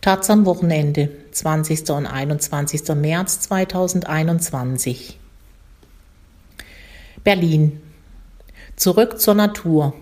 Taz 0.00 0.30
am 0.30 0.46
Wochenende, 0.46 1.10
20. 1.32 1.90
und 1.90 2.06
21. 2.06 2.88
März 2.94 3.40
2021. 3.40 5.18
Berlin. 7.22 7.82
Zurück 8.76 9.20
zur 9.20 9.34
Natur. 9.34 9.92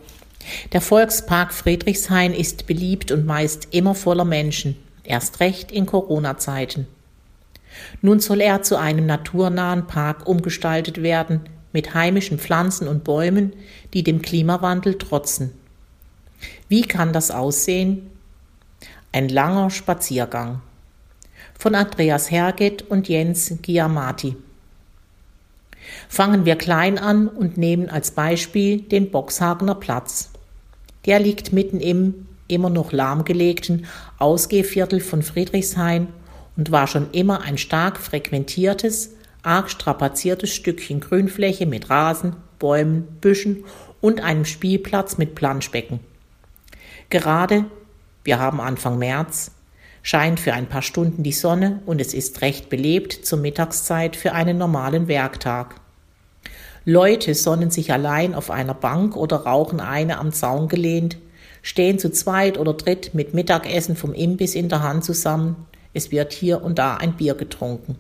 Der 0.73 0.83
Volkspark 0.83 1.53
Friedrichshain 1.53 2.33
ist 2.33 2.69
beliebt 2.69 3.11
und 3.11 3.27
meist 3.27 3.75
immer 3.75 3.97
voller 3.97 4.25
Menschen, 4.25 4.77
erst 5.03 5.41
recht 5.41 5.73
in 5.73 5.85
Corona-Zeiten. 5.87 6.87
Nun 8.01 8.21
soll 8.21 8.41
er 8.41 8.63
zu 8.63 8.77
einem 8.77 9.07
naturnahen 9.07 9.89
Park 9.89 10.29
umgestaltet 10.29 11.03
werden, 11.03 11.41
mit 11.73 11.95
heimischen 11.95 12.39
Pflanzen 12.39 12.87
und 12.87 13.03
Bäumen, 13.03 13.53
die 13.95 14.05
dem 14.05 14.23
Klimawandel 14.23 14.97
trotzen. 14.97 15.51
Wie 16.69 16.83
kann 16.83 17.13
das 17.13 17.33
aussehen? 17.33 18.13
Ein 19.11 19.31
langer 19.31 19.71
Spaziergang 19.71 20.61
von 21.59 21.75
Andreas 21.75 22.31
Herget 22.31 22.83
und 22.83 23.09
Jens 23.09 23.55
Giamati. 23.63 24.37
Fangen 26.11 26.45
wir 26.45 26.57
klein 26.57 26.99
an 26.99 27.27
und 27.27 27.57
nehmen 27.57 27.89
als 27.89 28.11
Beispiel 28.11 28.83
den 28.83 29.11
Boxhagener 29.11 29.77
Platz. 29.77 30.31
Der 31.07 31.21
liegt 31.21 31.55
mitten 31.55 31.81
im 31.81 32.27
immer 32.49 32.69
noch 32.69 32.93
lahmgelegten 32.93 33.87
Ausgehviertel 34.19 35.01
von 35.01 35.23
Friedrichshain 35.23 36.09
und 36.59 36.71
war 36.71 36.87
schon 36.87 37.11
immer 37.13 37.41
ein 37.41 37.57
stark 37.57 37.99
frequentiertes, 37.99 39.15
arg 39.43 39.71
strapaziertes 39.71 40.55
Stückchen 40.55 41.01
Grünfläche 41.01 41.65
mit 41.65 41.89
Rasen, 41.89 42.37
Bäumen, 42.59 43.05
Büschen 43.23 43.65
und 44.03 44.21
einem 44.21 44.45
Spielplatz 44.45 45.17
mit 45.17 45.35
Planschbecken. 45.35 46.01
Gerade 47.09 47.65
wir 48.25 48.39
haben 48.39 48.61
Anfang 48.61 48.99
März, 48.99 49.53
scheint 50.03 50.41
für 50.41 50.55
ein 50.55 50.69
paar 50.69 50.83
Stunden 50.83 51.23
die 51.23 51.33
Sonne 51.33 51.81
und 51.87 52.01
es 52.01 52.15
ist 52.15 52.41
recht 52.41 52.69
belebt 52.69 53.13
zur 53.13 53.39
Mittagszeit 53.39 54.17
für 54.17 54.33
einen 54.33 54.59
normalen 54.59 55.09
Werktag. 55.09 55.77
Leute 56.85 57.35
sonnen 57.35 57.71
sich 57.71 57.93
allein 57.93 58.35
auf 58.35 58.51
einer 58.51 58.75
Bank 58.75 59.17
oder 59.17 59.39
rauchen 59.45 59.81
eine 59.81 60.19
am 60.19 60.33
Zaun 60.33 60.69
gelehnt, 60.69 61.19
stehen 61.63 61.99
zu 61.99 62.11
zweit 62.11 62.59
oder 62.59 62.73
dritt 62.73 63.15
mit 63.15 63.35
Mittagessen 63.35 63.97
vom 63.97 64.15
Imbiss 64.15 64.55
in 64.55 64.69
der 64.69 64.83
Hand 64.83 65.05
zusammen, 65.05 65.67
es 65.93 66.11
wird 66.11 66.33
hier 66.33 66.63
und 66.63 66.79
da 66.79 66.97
ein 66.97 67.17
Bier 67.17 67.35
getrunken. 67.35 67.97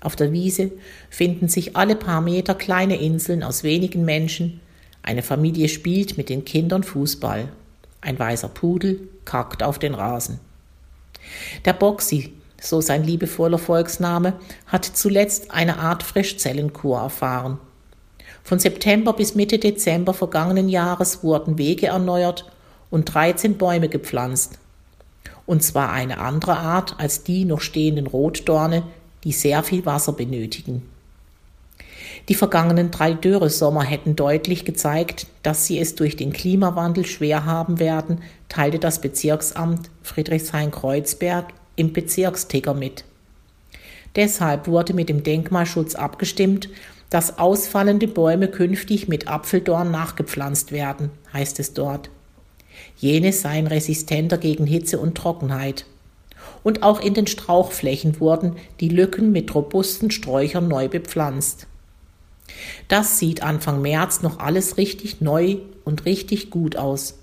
Auf 0.00 0.16
der 0.16 0.32
Wiese 0.32 0.72
finden 1.08 1.48
sich 1.48 1.76
alle 1.76 1.94
paar 1.94 2.20
Meter 2.20 2.54
kleine 2.54 3.00
Inseln 3.00 3.42
aus 3.42 3.62
wenigen 3.62 4.04
Menschen, 4.04 4.60
eine 5.02 5.22
Familie 5.22 5.68
spielt 5.68 6.16
mit 6.16 6.28
den 6.28 6.44
Kindern 6.44 6.84
Fußball. 6.84 7.48
Ein 8.02 8.18
weißer 8.18 8.48
Pudel 8.48 9.08
kackt 9.24 9.62
auf 9.62 9.78
den 9.78 9.94
Rasen. 9.94 10.40
Der 11.64 11.72
Boxy, 11.72 12.34
so 12.60 12.80
sein 12.80 13.04
liebevoller 13.04 13.58
Volksname, 13.58 14.34
hat 14.66 14.84
zuletzt 14.84 15.52
eine 15.52 15.78
Art 15.78 16.02
Frischzellenkur 16.02 16.98
erfahren. 16.98 17.58
Von 18.42 18.58
September 18.58 19.12
bis 19.12 19.36
Mitte 19.36 19.58
Dezember 19.58 20.14
vergangenen 20.14 20.68
Jahres 20.68 21.22
wurden 21.22 21.58
Wege 21.58 21.86
erneuert 21.86 22.50
und 22.90 23.04
13 23.04 23.56
Bäume 23.56 23.88
gepflanzt. 23.88 24.58
Und 25.46 25.62
zwar 25.62 25.92
eine 25.92 26.18
andere 26.18 26.58
Art 26.58 26.96
als 26.98 27.22
die 27.22 27.44
noch 27.44 27.60
stehenden 27.60 28.08
Rotdorne, 28.08 28.82
die 29.22 29.32
sehr 29.32 29.62
viel 29.62 29.86
Wasser 29.86 30.12
benötigen. 30.12 30.82
Die 32.28 32.34
vergangenen 32.34 32.90
drei 32.90 33.14
Dürresommer 33.14 33.82
hätten 33.82 34.14
deutlich 34.14 34.64
gezeigt, 34.64 35.26
dass 35.42 35.66
sie 35.66 35.78
es 35.78 35.96
durch 35.96 36.16
den 36.16 36.32
Klimawandel 36.32 37.04
schwer 37.04 37.44
haben 37.44 37.80
werden, 37.80 38.20
teilte 38.48 38.78
das 38.78 39.00
Bezirksamt 39.00 39.90
Friedrichshain-Kreuzberg 40.02 41.46
im 41.74 41.92
Bezirksticker 41.92 42.74
mit. 42.74 43.04
Deshalb 44.14 44.68
wurde 44.68 44.94
mit 44.94 45.08
dem 45.08 45.24
Denkmalschutz 45.24 45.94
abgestimmt, 45.94 46.68
dass 47.10 47.38
ausfallende 47.38 48.08
Bäume 48.08 48.48
künftig 48.48 49.08
mit 49.08 49.28
Apfeldorn 49.28 49.90
nachgepflanzt 49.90 50.72
werden, 50.72 51.10
heißt 51.32 51.60
es 51.60 51.74
dort. 51.74 52.08
Jene 52.96 53.32
seien 53.32 53.66
resistenter 53.66 54.38
gegen 54.38 54.66
Hitze 54.66 54.98
und 54.98 55.16
Trockenheit. 55.16 55.86
Und 56.62 56.82
auch 56.82 57.00
in 57.00 57.14
den 57.14 57.26
Strauchflächen 57.26 58.20
wurden 58.20 58.56
die 58.80 58.88
Lücken 58.88 59.32
mit 59.32 59.54
robusten 59.54 60.10
Sträuchern 60.10 60.68
neu 60.68 60.88
bepflanzt. 60.88 61.66
Das 62.88 63.18
sieht 63.18 63.42
Anfang 63.42 63.82
März 63.82 64.22
noch 64.22 64.38
alles 64.38 64.76
richtig 64.76 65.20
neu 65.20 65.58
und 65.84 66.04
richtig 66.04 66.50
gut 66.50 66.76
aus. 66.76 67.18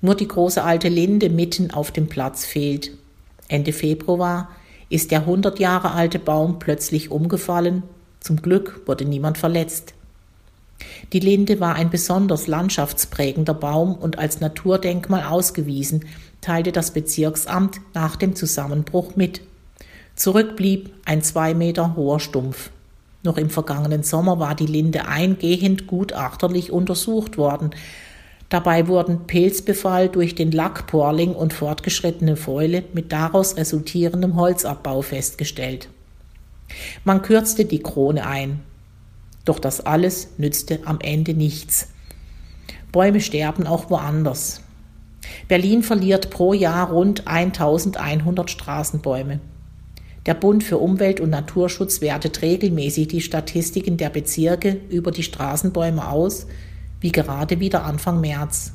Nur 0.00 0.14
die 0.14 0.28
große 0.28 0.62
alte 0.62 0.88
Linde 0.88 1.30
mitten 1.30 1.70
auf 1.70 1.90
dem 1.90 2.08
Platz 2.08 2.44
fehlt. 2.44 2.90
Ende 3.48 3.72
Februar 3.72 4.48
ist 4.88 5.10
der 5.10 5.20
100 5.20 5.58
Jahre 5.58 5.92
alte 5.92 6.18
Baum 6.18 6.58
plötzlich 6.58 7.10
umgefallen. 7.10 7.82
Zum 8.20 8.42
Glück 8.42 8.82
wurde 8.86 9.04
niemand 9.04 9.38
verletzt. 9.38 9.94
Die 11.12 11.20
Linde 11.20 11.60
war 11.60 11.74
ein 11.74 11.90
besonders 11.90 12.46
landschaftsprägender 12.46 13.54
Baum 13.54 13.94
und 13.94 14.18
als 14.18 14.40
Naturdenkmal 14.40 15.24
ausgewiesen, 15.24 16.04
teilte 16.40 16.72
das 16.72 16.90
Bezirksamt 16.90 17.80
nach 17.94 18.16
dem 18.16 18.34
Zusammenbruch 18.34 19.16
mit. 19.16 19.42
Zurück 20.16 20.56
blieb 20.56 20.92
ein 21.04 21.22
zwei 21.22 21.54
Meter 21.54 21.94
hoher 21.96 22.20
Stumpf. 22.20 22.70
Noch 23.22 23.36
im 23.36 23.50
vergangenen 23.50 24.02
Sommer 24.02 24.38
war 24.38 24.54
die 24.54 24.66
Linde 24.66 25.06
eingehend 25.06 25.86
gutachterlich 25.86 26.72
untersucht 26.72 27.38
worden. 27.38 27.70
Dabei 28.48 28.88
wurden 28.88 29.26
Pilzbefall 29.26 30.08
durch 30.08 30.34
den 30.34 30.50
Lackporling 30.50 31.34
und 31.34 31.52
fortgeschrittene 31.52 32.36
Fäule 32.36 32.84
mit 32.92 33.12
daraus 33.12 33.56
resultierendem 33.56 34.36
Holzabbau 34.36 35.02
festgestellt. 35.02 35.88
Man 37.04 37.22
kürzte 37.22 37.64
die 37.64 37.82
Krone 37.82 38.26
ein. 38.26 38.60
Doch 39.44 39.58
das 39.58 39.80
alles 39.80 40.30
nützte 40.36 40.80
am 40.84 41.00
Ende 41.00 41.34
nichts. 41.34 41.88
Bäume 42.90 43.20
sterben 43.20 43.66
auch 43.66 43.88
woanders. 43.88 44.60
Berlin 45.48 45.82
verliert 45.82 46.30
pro 46.30 46.52
Jahr 46.52 46.90
rund 46.90 47.26
1100 47.26 48.50
Straßenbäume. 48.50 49.40
Der 50.26 50.34
Bund 50.34 50.62
für 50.62 50.78
Umwelt 50.78 51.18
und 51.20 51.30
Naturschutz 51.30 52.00
wertet 52.00 52.42
regelmäßig 52.42 53.08
die 53.08 53.20
Statistiken 53.20 53.96
der 53.96 54.10
Bezirke 54.10 54.78
über 54.88 55.10
die 55.10 55.24
Straßenbäume 55.24 56.08
aus, 56.08 56.46
wie 57.00 57.10
gerade 57.10 57.58
wieder 57.58 57.84
Anfang 57.84 58.20
März. 58.20 58.72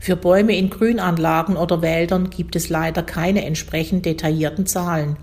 Für 0.00 0.16
Bäume 0.16 0.56
in 0.56 0.68
Grünanlagen 0.68 1.56
oder 1.56 1.80
Wäldern 1.80 2.28
gibt 2.28 2.56
es 2.56 2.68
leider 2.68 3.04
keine 3.04 3.44
entsprechend 3.44 4.04
detaillierten 4.04 4.66
Zahlen. 4.66 5.16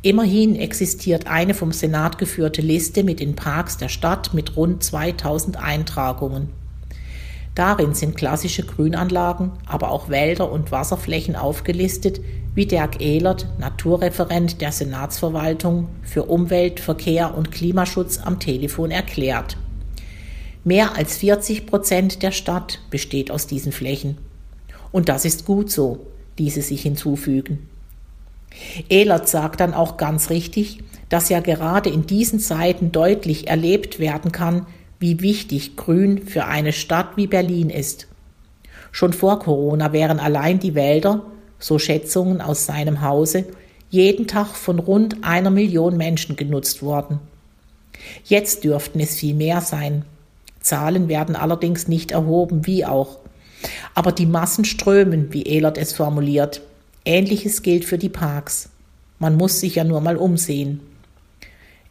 Immerhin 0.00 0.56
existiert 0.56 1.26
eine 1.26 1.52
vom 1.52 1.72
Senat 1.72 2.16
geführte 2.16 2.62
Liste 2.62 3.04
mit 3.04 3.20
den 3.20 3.36
Parks 3.36 3.76
der 3.76 3.90
Stadt 3.90 4.32
mit 4.32 4.56
rund 4.56 4.82
2000 4.82 5.62
Eintragungen. 5.62 6.48
Darin 7.54 7.92
sind 7.92 8.16
klassische 8.16 8.64
Grünanlagen, 8.64 9.52
aber 9.66 9.90
auch 9.90 10.08
Wälder 10.08 10.50
und 10.50 10.72
Wasserflächen 10.72 11.36
aufgelistet, 11.36 12.20
wie 12.54 12.66
Dirk 12.66 13.00
Ehlert, 13.00 13.46
Naturreferent 13.58 14.60
der 14.60 14.72
Senatsverwaltung 14.72 15.88
für 16.02 16.24
Umwelt, 16.24 16.80
Verkehr 16.80 17.36
und 17.36 17.50
Klimaschutz 17.50 18.18
am 18.18 18.38
Telefon 18.38 18.90
erklärt. 18.90 19.56
Mehr 20.62 20.96
als 20.96 21.16
40 21.18 21.66
Prozent 21.66 22.22
der 22.22 22.30
Stadt 22.30 22.80
besteht 22.90 23.30
aus 23.30 23.46
diesen 23.46 23.72
Flächen. 23.72 24.18
Und 24.92 25.08
das 25.08 25.24
ist 25.24 25.44
gut 25.44 25.70
so, 25.70 26.06
diese 26.38 26.62
sich 26.62 26.82
hinzufügen. 26.82 27.68
Ehlert 28.88 29.28
sagt 29.28 29.60
dann 29.60 29.74
auch 29.74 29.96
ganz 29.96 30.30
richtig, 30.30 30.78
dass 31.08 31.28
ja 31.28 31.40
gerade 31.40 31.90
in 31.90 32.06
diesen 32.06 32.38
Zeiten 32.38 32.92
deutlich 32.92 33.48
erlebt 33.48 33.98
werden 33.98 34.32
kann, 34.32 34.66
wie 35.00 35.20
wichtig 35.20 35.76
Grün 35.76 36.26
für 36.26 36.46
eine 36.46 36.72
Stadt 36.72 37.16
wie 37.16 37.26
Berlin 37.26 37.68
ist. 37.68 38.06
Schon 38.90 39.12
vor 39.12 39.40
Corona 39.40 39.92
wären 39.92 40.20
allein 40.20 40.60
die 40.60 40.74
Wälder, 40.74 41.22
so 41.64 41.78
Schätzungen 41.78 42.42
aus 42.42 42.66
seinem 42.66 43.00
Hause, 43.00 43.46
jeden 43.88 44.26
Tag 44.26 44.48
von 44.48 44.78
rund 44.78 45.24
einer 45.24 45.48
Million 45.48 45.96
Menschen 45.96 46.36
genutzt 46.36 46.82
worden. 46.82 47.20
Jetzt 48.22 48.64
dürften 48.64 49.00
es 49.00 49.16
viel 49.16 49.34
mehr 49.34 49.62
sein. 49.62 50.04
Zahlen 50.60 51.08
werden 51.08 51.36
allerdings 51.36 51.88
nicht 51.88 52.10
erhoben, 52.10 52.66
wie 52.66 52.84
auch. 52.84 53.16
Aber 53.94 54.12
die 54.12 54.26
Massen 54.26 54.66
strömen, 54.66 55.32
wie 55.32 55.44
Ehlert 55.44 55.78
es 55.78 55.94
formuliert. 55.94 56.60
Ähnliches 57.06 57.62
gilt 57.62 57.86
für 57.86 57.96
die 57.96 58.10
Parks. 58.10 58.68
Man 59.18 59.36
muss 59.36 59.60
sich 59.60 59.76
ja 59.76 59.84
nur 59.84 60.02
mal 60.02 60.18
umsehen. 60.18 60.80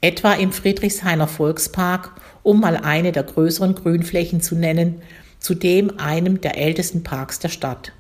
Etwa 0.01 0.33
im 0.33 0.51
Friedrichshainer 0.51 1.27
Volkspark, 1.27 2.11
um 2.43 2.59
mal 2.59 2.77
eine 2.77 3.11
der 3.11 3.23
größeren 3.23 3.73
Grünflächen 3.73 4.39
zu 4.39 4.53
nennen, 4.53 5.01
zudem 5.39 5.97
einem 5.97 6.41
der 6.41 6.59
ältesten 6.59 7.01
Parks 7.01 7.39
der 7.39 7.49
Stadt. 7.49 7.91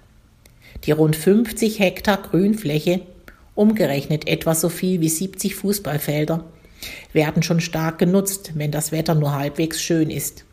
Die 0.85 0.91
rund 0.91 1.15
50 1.15 1.79
Hektar 1.79 2.17
Grünfläche, 2.17 3.01
umgerechnet 3.55 4.27
etwa 4.27 4.55
so 4.55 4.69
viel 4.69 4.99
wie 5.01 5.09
70 5.09 5.55
Fußballfelder, 5.55 6.43
werden 7.13 7.43
schon 7.43 7.61
stark 7.61 7.99
genutzt, 7.99 8.51
wenn 8.55 8.71
das 8.71 8.91
Wetter 8.91 9.15
nur 9.15 9.33
halbwegs 9.33 9.81
schön 9.81 10.09
ist. 10.09 10.43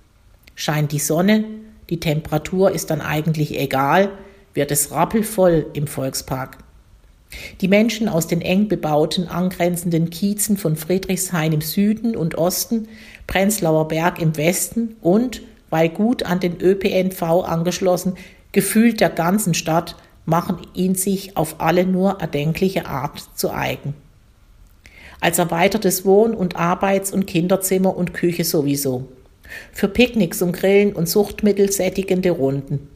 Scheint 0.54 0.92
die 0.92 0.98
Sonne, 0.98 1.44
die 1.88 1.98
Temperatur 1.98 2.70
ist 2.70 2.90
dann 2.90 3.00
eigentlich 3.00 3.58
egal, 3.58 4.10
wird 4.54 4.70
es 4.70 4.92
rappelvoll 4.92 5.66
im 5.72 5.86
Volkspark. 5.86 6.58
Die 7.60 7.68
Menschen 7.68 8.08
aus 8.08 8.26
den 8.26 8.40
eng 8.40 8.68
bebauten 8.68 9.28
angrenzenden 9.28 10.10
Kiezen 10.10 10.56
von 10.56 10.76
Friedrichshain 10.76 11.52
im 11.52 11.60
Süden 11.60 12.16
und 12.16 12.36
Osten, 12.36 12.88
Prenzlauer 13.26 13.88
Berg 13.88 14.20
im 14.20 14.36
Westen 14.36 14.96
und, 15.00 15.42
weil 15.70 15.88
gut 15.88 16.24
an 16.24 16.40
den 16.40 16.60
ÖPNV 16.60 17.22
angeschlossen, 17.22 18.14
gefühlt 18.52 19.00
der 19.00 19.10
ganzen 19.10 19.54
Stadt, 19.54 19.94
machen 20.30 20.58
ihn 20.72 20.94
sich 20.94 21.36
auf 21.36 21.56
alle 21.58 21.84
nur 21.84 22.20
erdenkliche 22.20 22.86
Art 22.86 23.22
zu 23.34 23.52
eigen. 23.52 23.94
Als 25.20 25.38
erweitertes 25.38 26.06
Wohn- 26.06 26.34
und 26.34 26.56
Arbeits- 26.56 27.12
und 27.12 27.26
Kinderzimmer 27.26 27.94
und 27.94 28.14
Küche 28.14 28.44
sowieso. 28.44 29.08
Für 29.72 29.88
Picknicks 29.88 30.40
und 30.40 30.52
Grillen 30.52 30.94
und 30.94 31.08
Suchtmittel 31.08 31.70
sättigende 31.70 32.30
Runden. 32.30 32.88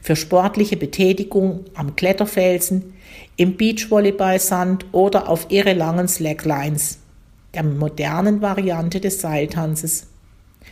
Für 0.00 0.16
sportliche 0.16 0.76
Betätigung 0.76 1.66
am 1.74 1.94
Kletterfelsen, 1.94 2.94
im 3.36 3.56
Beachvolleyballsand 3.56 4.86
oder 4.92 5.28
auf 5.28 5.46
ihre 5.50 5.74
langen 5.74 6.08
Slacklines, 6.08 6.98
der 7.54 7.62
modernen 7.62 8.40
Variante 8.40 8.98
des 8.98 9.20
Seiltanzes 9.20 10.06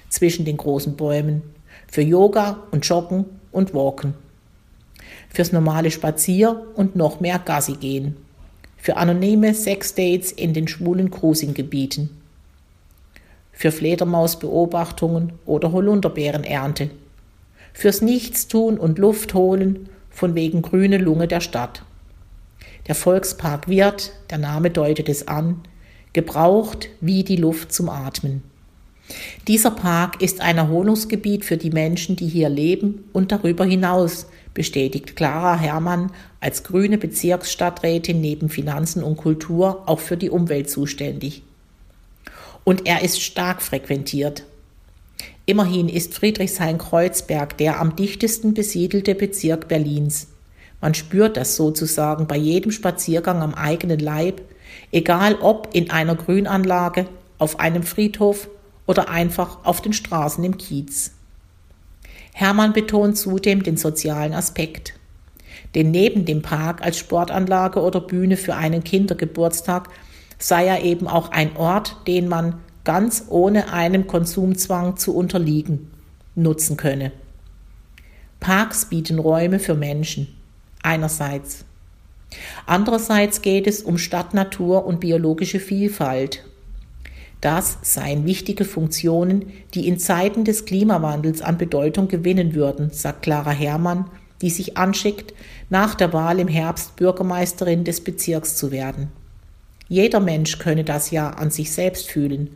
zwischen 0.08 0.44
den 0.44 0.56
großen 0.56 0.96
Bäumen, 0.96 1.42
für 1.86 2.02
Yoga 2.02 2.64
und 2.70 2.88
Joggen 2.88 3.26
und 3.52 3.74
Walken, 3.74 4.14
fürs 5.32 5.52
normale 5.52 5.90
Spazier 5.90 6.66
und 6.74 6.96
noch 6.96 7.20
mehr 7.20 7.38
Gassi 7.38 7.74
gehen, 7.74 8.16
für 8.76 8.96
anonyme 8.96 9.54
Sexdates 9.54 10.32
in 10.32 10.52
den 10.52 10.68
schwulen 10.68 11.10
Cruising-Gebieten, 11.10 12.10
für 13.52 13.72
Fledermausbeobachtungen 13.72 15.32
oder 15.46 15.72
Holunderbeerenernte, 15.72 16.90
fürs 17.72 18.02
Nichtstun 18.02 18.78
und 18.78 18.98
Luft 18.98 19.34
holen 19.34 19.88
von 20.10 20.34
wegen 20.34 20.62
grüne 20.62 20.98
Lunge 20.98 21.28
der 21.28 21.40
Stadt. 21.40 21.82
Der 22.88 22.94
Volkspark 22.94 23.68
wird, 23.68 24.12
der 24.30 24.38
Name 24.38 24.70
deutet 24.70 25.08
es 25.08 25.28
an, 25.28 25.60
gebraucht 26.12 26.88
wie 27.00 27.22
die 27.22 27.36
Luft 27.36 27.72
zum 27.72 27.88
Atmen. 27.88 28.42
Dieser 29.48 29.70
Park 29.70 30.22
ist 30.22 30.40
ein 30.40 30.58
Erholungsgebiet 30.58 31.44
für 31.44 31.56
die 31.56 31.70
Menschen, 31.70 32.16
die 32.16 32.28
hier 32.28 32.48
leben 32.48 33.04
und 33.12 33.32
darüber 33.32 33.64
hinaus, 33.64 34.26
bestätigt 34.54 35.16
Clara 35.16 35.56
Herrmann 35.58 36.12
als 36.40 36.64
grüne 36.64 36.98
Bezirksstadträtin 36.98 38.20
neben 38.20 38.48
Finanzen 38.48 39.02
und 39.02 39.16
Kultur 39.16 39.82
auch 39.86 40.00
für 40.00 40.16
die 40.16 40.30
Umwelt 40.30 40.70
zuständig. 40.70 41.42
Und 42.64 42.86
er 42.86 43.02
ist 43.02 43.22
stark 43.22 43.62
frequentiert. 43.62 44.44
Immerhin 45.46 45.88
ist 45.88 46.14
Friedrichshain-Kreuzberg 46.14 47.56
der 47.56 47.80
am 47.80 47.96
dichtesten 47.96 48.54
besiedelte 48.54 49.14
Bezirk 49.14 49.68
Berlins. 49.68 50.28
Man 50.80 50.94
spürt 50.94 51.36
das 51.36 51.56
sozusagen 51.56 52.26
bei 52.26 52.36
jedem 52.36 52.72
Spaziergang 52.72 53.42
am 53.42 53.54
eigenen 53.54 53.98
Leib, 53.98 54.42
egal 54.92 55.36
ob 55.40 55.70
in 55.72 55.90
einer 55.90 56.14
Grünanlage, 56.14 57.06
auf 57.38 57.58
einem 57.58 57.82
Friedhof 57.82 58.48
oder 58.86 59.08
einfach 59.08 59.64
auf 59.64 59.80
den 59.80 59.92
Straßen 59.92 60.44
im 60.44 60.58
Kiez. 60.58 61.12
Hermann 62.32 62.72
betont 62.72 63.16
zudem 63.18 63.62
den 63.62 63.76
sozialen 63.76 64.34
Aspekt. 64.34 64.94
Denn 65.74 65.90
neben 65.90 66.24
dem 66.24 66.42
Park 66.42 66.82
als 66.82 66.98
Sportanlage 66.98 67.80
oder 67.80 68.00
Bühne 68.00 68.36
für 68.36 68.54
einen 68.54 68.84
Kindergeburtstag 68.84 69.88
sei 70.38 70.66
er 70.66 70.82
eben 70.82 71.06
auch 71.06 71.30
ein 71.30 71.56
Ort, 71.56 71.96
den 72.06 72.26
man 72.28 72.60
ganz 72.84 73.26
ohne 73.28 73.72
einem 73.72 74.06
Konsumzwang 74.06 74.96
zu 74.96 75.14
unterliegen 75.14 75.90
nutzen 76.34 76.76
könne. 76.76 77.12
Parks 78.40 78.86
bieten 78.86 79.18
Räume 79.18 79.58
für 79.58 79.74
Menschen 79.74 80.28
einerseits. 80.82 81.66
Andererseits 82.64 83.42
geht 83.42 83.66
es 83.66 83.82
um 83.82 83.98
Stadtnatur 83.98 84.86
und 84.86 85.00
biologische 85.00 85.60
Vielfalt. 85.60 86.44
Das 87.40 87.78
seien 87.82 88.26
wichtige 88.26 88.64
Funktionen, 88.64 89.52
die 89.74 89.88
in 89.88 89.98
Zeiten 89.98 90.44
des 90.44 90.66
Klimawandels 90.66 91.40
an 91.40 91.56
Bedeutung 91.56 92.08
gewinnen 92.08 92.54
würden, 92.54 92.90
sagt 92.92 93.22
Clara 93.22 93.50
Herrmann, 93.50 94.10
die 94.42 94.50
sich 94.50 94.76
anschickt, 94.76 95.34
nach 95.70 95.94
der 95.94 96.12
Wahl 96.12 96.38
im 96.38 96.48
Herbst 96.48 96.96
Bürgermeisterin 96.96 97.84
des 97.84 98.02
Bezirks 98.02 98.56
zu 98.56 98.70
werden. 98.70 99.08
Jeder 99.88 100.20
Mensch 100.20 100.58
könne 100.58 100.84
das 100.84 101.10
ja 101.10 101.30
an 101.30 101.50
sich 101.50 101.72
selbst 101.72 102.08
fühlen. 102.10 102.50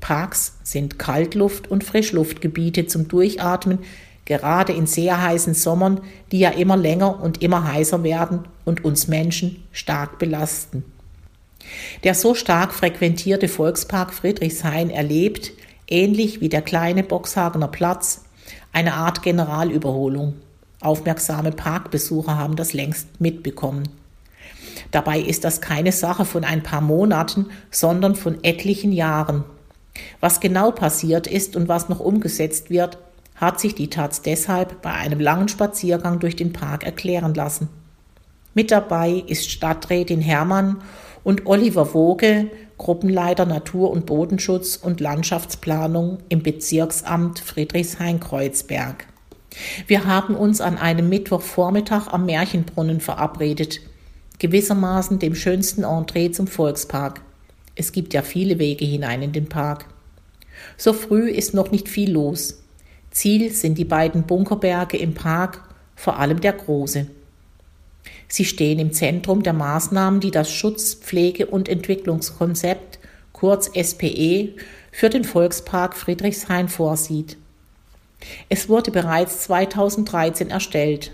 Parks 0.00 0.56
sind 0.62 0.98
Kaltluft- 0.98 1.68
und 1.70 1.84
Frischluftgebiete 1.84 2.86
zum 2.86 3.08
Durchatmen, 3.08 3.78
gerade 4.24 4.72
in 4.72 4.86
sehr 4.86 5.22
heißen 5.22 5.54
Sommern, 5.54 6.00
die 6.32 6.40
ja 6.40 6.50
immer 6.50 6.76
länger 6.76 7.22
und 7.22 7.42
immer 7.42 7.72
heißer 7.72 8.02
werden 8.02 8.40
und 8.64 8.84
uns 8.84 9.08
Menschen 9.08 9.62
stark 9.72 10.18
belasten. 10.18 10.84
Der 12.04 12.14
so 12.14 12.34
stark 12.34 12.72
frequentierte 12.72 13.48
Volkspark 13.48 14.12
Friedrichshain 14.12 14.90
erlebt, 14.90 15.52
ähnlich 15.88 16.40
wie 16.40 16.48
der 16.48 16.62
kleine 16.62 17.02
Boxhagener 17.02 17.68
Platz, 17.68 18.24
eine 18.72 18.94
Art 18.94 19.22
Generalüberholung. 19.22 20.34
Aufmerksame 20.80 21.52
Parkbesucher 21.52 22.36
haben 22.36 22.56
das 22.56 22.72
längst 22.72 23.20
mitbekommen. 23.20 23.88
Dabei 24.90 25.18
ist 25.18 25.44
das 25.44 25.60
keine 25.60 25.92
Sache 25.92 26.24
von 26.24 26.44
ein 26.44 26.62
paar 26.62 26.80
Monaten, 26.80 27.46
sondern 27.70 28.14
von 28.14 28.42
etlichen 28.44 28.92
Jahren. 28.92 29.44
Was 30.20 30.40
genau 30.40 30.70
passiert 30.70 31.26
ist 31.26 31.56
und 31.56 31.68
was 31.68 31.88
noch 31.88 32.00
umgesetzt 32.00 32.70
wird, 32.70 32.98
hat 33.34 33.60
sich 33.60 33.74
die 33.74 33.90
Taz 33.90 34.22
deshalb 34.22 34.82
bei 34.82 34.92
einem 34.92 35.20
langen 35.20 35.48
Spaziergang 35.48 36.20
durch 36.20 36.36
den 36.36 36.52
Park 36.52 36.84
erklären 36.84 37.34
lassen. 37.34 37.68
Mit 38.54 38.70
dabei 38.70 39.22
ist 39.26 39.50
Stadträtin 39.50 40.20
Hermann 40.20 40.78
und 41.26 41.44
Oliver 41.46 41.86
Vogel, 41.86 42.52
Gruppenleiter 42.78 43.46
Natur- 43.46 43.90
und 43.90 44.06
Bodenschutz 44.06 44.76
und 44.76 45.00
Landschaftsplanung 45.00 46.18
im 46.28 46.44
Bezirksamt 46.44 47.40
Friedrichshain-Kreuzberg. 47.40 49.08
Wir 49.88 50.04
haben 50.04 50.36
uns 50.36 50.60
an 50.60 50.78
einem 50.78 51.08
Mittwochvormittag 51.08 52.12
am 52.12 52.26
Märchenbrunnen 52.26 53.00
verabredet, 53.00 53.80
gewissermaßen 54.38 55.18
dem 55.18 55.34
schönsten 55.34 55.82
Entree 55.82 56.30
zum 56.30 56.46
Volkspark. 56.46 57.20
Es 57.74 57.90
gibt 57.90 58.14
ja 58.14 58.22
viele 58.22 58.60
Wege 58.60 58.84
hinein 58.84 59.22
in 59.22 59.32
den 59.32 59.48
Park. 59.48 59.86
So 60.76 60.92
früh 60.92 61.28
ist 61.28 61.54
noch 61.54 61.72
nicht 61.72 61.88
viel 61.88 62.12
los. 62.12 62.62
Ziel 63.10 63.50
sind 63.50 63.78
die 63.78 63.84
beiden 63.84 64.28
Bunkerberge 64.28 64.96
im 64.96 65.14
Park, 65.14 65.60
vor 65.96 66.20
allem 66.20 66.40
der 66.40 66.52
große. 66.52 67.08
Sie 68.28 68.44
stehen 68.44 68.78
im 68.78 68.92
Zentrum 68.92 69.42
der 69.42 69.52
Maßnahmen, 69.52 70.20
die 70.20 70.30
das 70.30 70.52
Schutz-, 70.52 70.94
Pflege- 70.94 71.46
und 71.46 71.68
Entwicklungskonzept, 71.68 72.98
kurz 73.32 73.70
SPE, 73.74 74.54
für 74.92 75.10
den 75.10 75.24
Volkspark 75.24 75.96
Friedrichshain 75.96 76.68
vorsieht. 76.68 77.36
Es 78.48 78.68
wurde 78.68 78.90
bereits 78.90 79.40
2013 79.42 80.50
erstellt. 80.50 81.12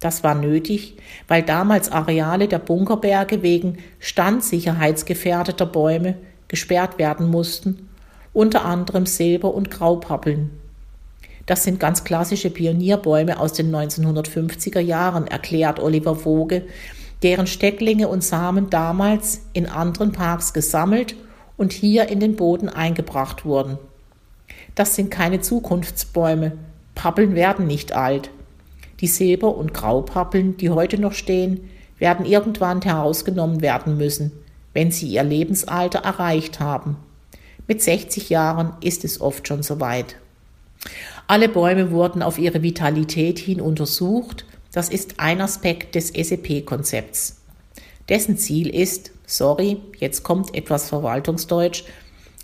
Das 0.00 0.22
war 0.22 0.34
nötig, 0.34 0.96
weil 1.26 1.42
damals 1.42 1.90
Areale 1.90 2.48
der 2.48 2.58
Bunkerberge 2.58 3.42
wegen 3.42 3.78
standsicherheitsgefährdeter 3.98 5.66
Bäume 5.66 6.16
gesperrt 6.48 6.98
werden 6.98 7.30
mussten, 7.30 7.88
unter 8.32 8.64
anderem 8.64 9.06
Silber- 9.06 9.54
und 9.54 9.70
Graupappeln. 9.70 10.50
Das 11.46 11.62
sind 11.62 11.78
ganz 11.78 12.02
klassische 12.02 12.50
Pionierbäume 12.50 13.38
aus 13.38 13.52
den 13.52 13.74
1950er 13.74 14.80
Jahren, 14.80 15.28
erklärt 15.28 15.78
Oliver 15.78 16.16
Voge, 16.16 16.66
deren 17.22 17.46
Stecklinge 17.46 18.08
und 18.08 18.24
Samen 18.24 18.68
damals 18.68 19.42
in 19.52 19.66
anderen 19.66 20.12
Parks 20.12 20.52
gesammelt 20.52 21.14
und 21.56 21.72
hier 21.72 22.08
in 22.08 22.20
den 22.20 22.36
Boden 22.36 22.68
eingebracht 22.68 23.44
wurden. 23.44 23.78
Das 24.74 24.94
sind 24.94 25.10
keine 25.10 25.40
Zukunftsbäume. 25.40 26.52
Pappeln 26.94 27.34
werden 27.34 27.66
nicht 27.66 27.92
alt. 27.92 28.30
Die 29.00 29.06
Silber- 29.06 29.56
und 29.56 29.72
Graupappeln, 29.72 30.56
die 30.56 30.70
heute 30.70 31.00
noch 31.00 31.12
stehen, 31.12 31.70
werden 31.98 32.26
irgendwann 32.26 32.82
herausgenommen 32.82 33.62
werden 33.62 33.96
müssen, 33.96 34.32
wenn 34.74 34.90
sie 34.90 35.08
ihr 35.08 35.22
Lebensalter 35.22 36.00
erreicht 36.00 36.60
haben. 36.60 36.96
Mit 37.66 37.82
60 37.82 38.30
Jahren 38.30 38.74
ist 38.80 39.04
es 39.04 39.20
oft 39.20 39.48
schon 39.48 39.62
soweit. 39.62 40.16
Alle 41.28 41.48
Bäume 41.48 41.90
wurden 41.90 42.22
auf 42.22 42.38
ihre 42.38 42.62
Vitalität 42.62 43.38
hin 43.38 43.60
untersucht. 43.60 44.44
Das 44.72 44.88
ist 44.88 45.18
ein 45.18 45.40
Aspekt 45.40 45.94
des 45.94 46.08
SEP-Konzepts. 46.08 47.42
Dessen 48.08 48.36
Ziel 48.36 48.68
ist, 48.68 49.10
sorry, 49.26 49.78
jetzt 49.98 50.22
kommt 50.22 50.54
etwas 50.54 50.88
Verwaltungsdeutsch, 50.88 51.84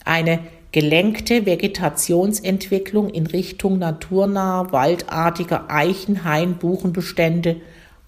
eine 0.05 0.41
gelenkte 0.73 1.47
Vegetationsentwicklung 1.47 3.11
in 3.11 3.27
Richtung 3.27 3.79
naturnaher, 3.79 4.73
waldartiger 4.73 5.71
Eichen-, 5.71 6.25
Hain-, 6.25 6.57
Buchenbestände, 6.57 7.61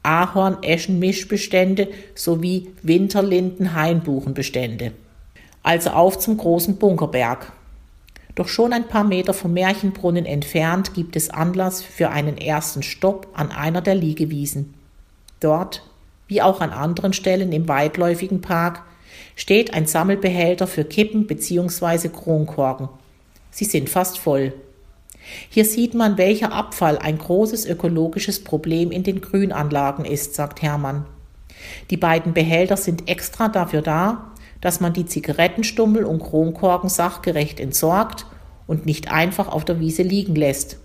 Ahorn-, 0.02 0.62
Eschen-Mischbestände 0.62 1.88
sowie 2.16 2.72
Winterlinden-, 2.82 3.74
Hainbuchenbestände. 3.74 4.92
Also 5.62 5.90
auf 5.90 6.18
zum 6.18 6.36
großen 6.36 6.76
Bunkerberg. 6.76 7.52
Doch 8.34 8.48
schon 8.48 8.72
ein 8.72 8.88
paar 8.88 9.04
Meter 9.04 9.32
vom 9.32 9.52
Märchenbrunnen 9.52 10.26
entfernt 10.26 10.94
gibt 10.94 11.16
es 11.16 11.30
Anlass 11.30 11.82
für 11.82 12.10
einen 12.10 12.36
ersten 12.36 12.82
Stopp 12.82 13.28
an 13.34 13.52
einer 13.52 13.80
der 13.80 13.94
Liegewiesen. 13.94 14.74
Dort 15.40 15.82
wie 16.28 16.42
auch 16.42 16.60
an 16.60 16.70
anderen 16.70 17.12
Stellen 17.12 17.52
im 17.52 17.68
weitläufigen 17.68 18.40
Park, 18.40 18.82
steht 19.36 19.74
ein 19.74 19.86
Sammelbehälter 19.86 20.66
für 20.66 20.84
Kippen 20.84 21.26
bzw. 21.26 22.08
Kronkorken. 22.08 22.88
Sie 23.50 23.64
sind 23.64 23.88
fast 23.88 24.18
voll. 24.18 24.52
Hier 25.48 25.64
sieht 25.64 25.94
man, 25.94 26.18
welcher 26.18 26.52
Abfall 26.52 26.98
ein 26.98 27.18
großes 27.18 27.66
ökologisches 27.66 28.44
Problem 28.44 28.90
in 28.90 29.02
den 29.04 29.20
Grünanlagen 29.20 30.04
ist, 30.04 30.34
sagt 30.34 30.60
Hermann. 30.60 31.06
Die 31.90 31.96
beiden 31.96 32.34
Behälter 32.34 32.76
sind 32.76 33.08
extra 33.08 33.48
dafür 33.48 33.80
da, 33.80 34.32
dass 34.64 34.80
man 34.80 34.94
die 34.94 35.04
Zigarettenstummel 35.04 36.04
und 36.04 36.22
Kronkorken 36.22 36.88
sachgerecht 36.88 37.60
entsorgt 37.60 38.24
und 38.66 38.86
nicht 38.86 39.12
einfach 39.12 39.48
auf 39.48 39.66
der 39.66 39.78
Wiese 39.78 40.02
liegen 40.02 40.34
lässt. 40.34 40.78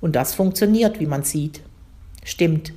Und 0.00 0.16
das 0.16 0.34
funktioniert, 0.34 0.98
wie 0.98 1.06
man 1.06 1.22
sieht. 1.22 1.60
Stimmt. 2.24 2.72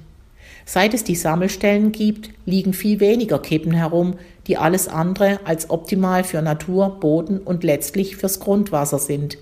Seit 0.65 0.93
es 0.93 1.03
die 1.03 1.15
Sammelstellen 1.15 1.91
gibt, 1.91 2.29
liegen 2.45 2.73
viel 2.73 2.99
weniger 2.99 3.39
Kippen 3.39 3.71
herum, 3.71 4.19
die 4.45 4.55
alles 4.55 4.87
andere 4.87 5.39
als 5.45 5.71
optimal 5.71 6.23
für 6.23 6.43
Natur, 6.43 6.99
Boden 6.99 7.39
und 7.39 7.63
letztlich 7.63 8.15
fürs 8.15 8.39
Grundwasser 8.39 8.99
sind. 8.99 9.39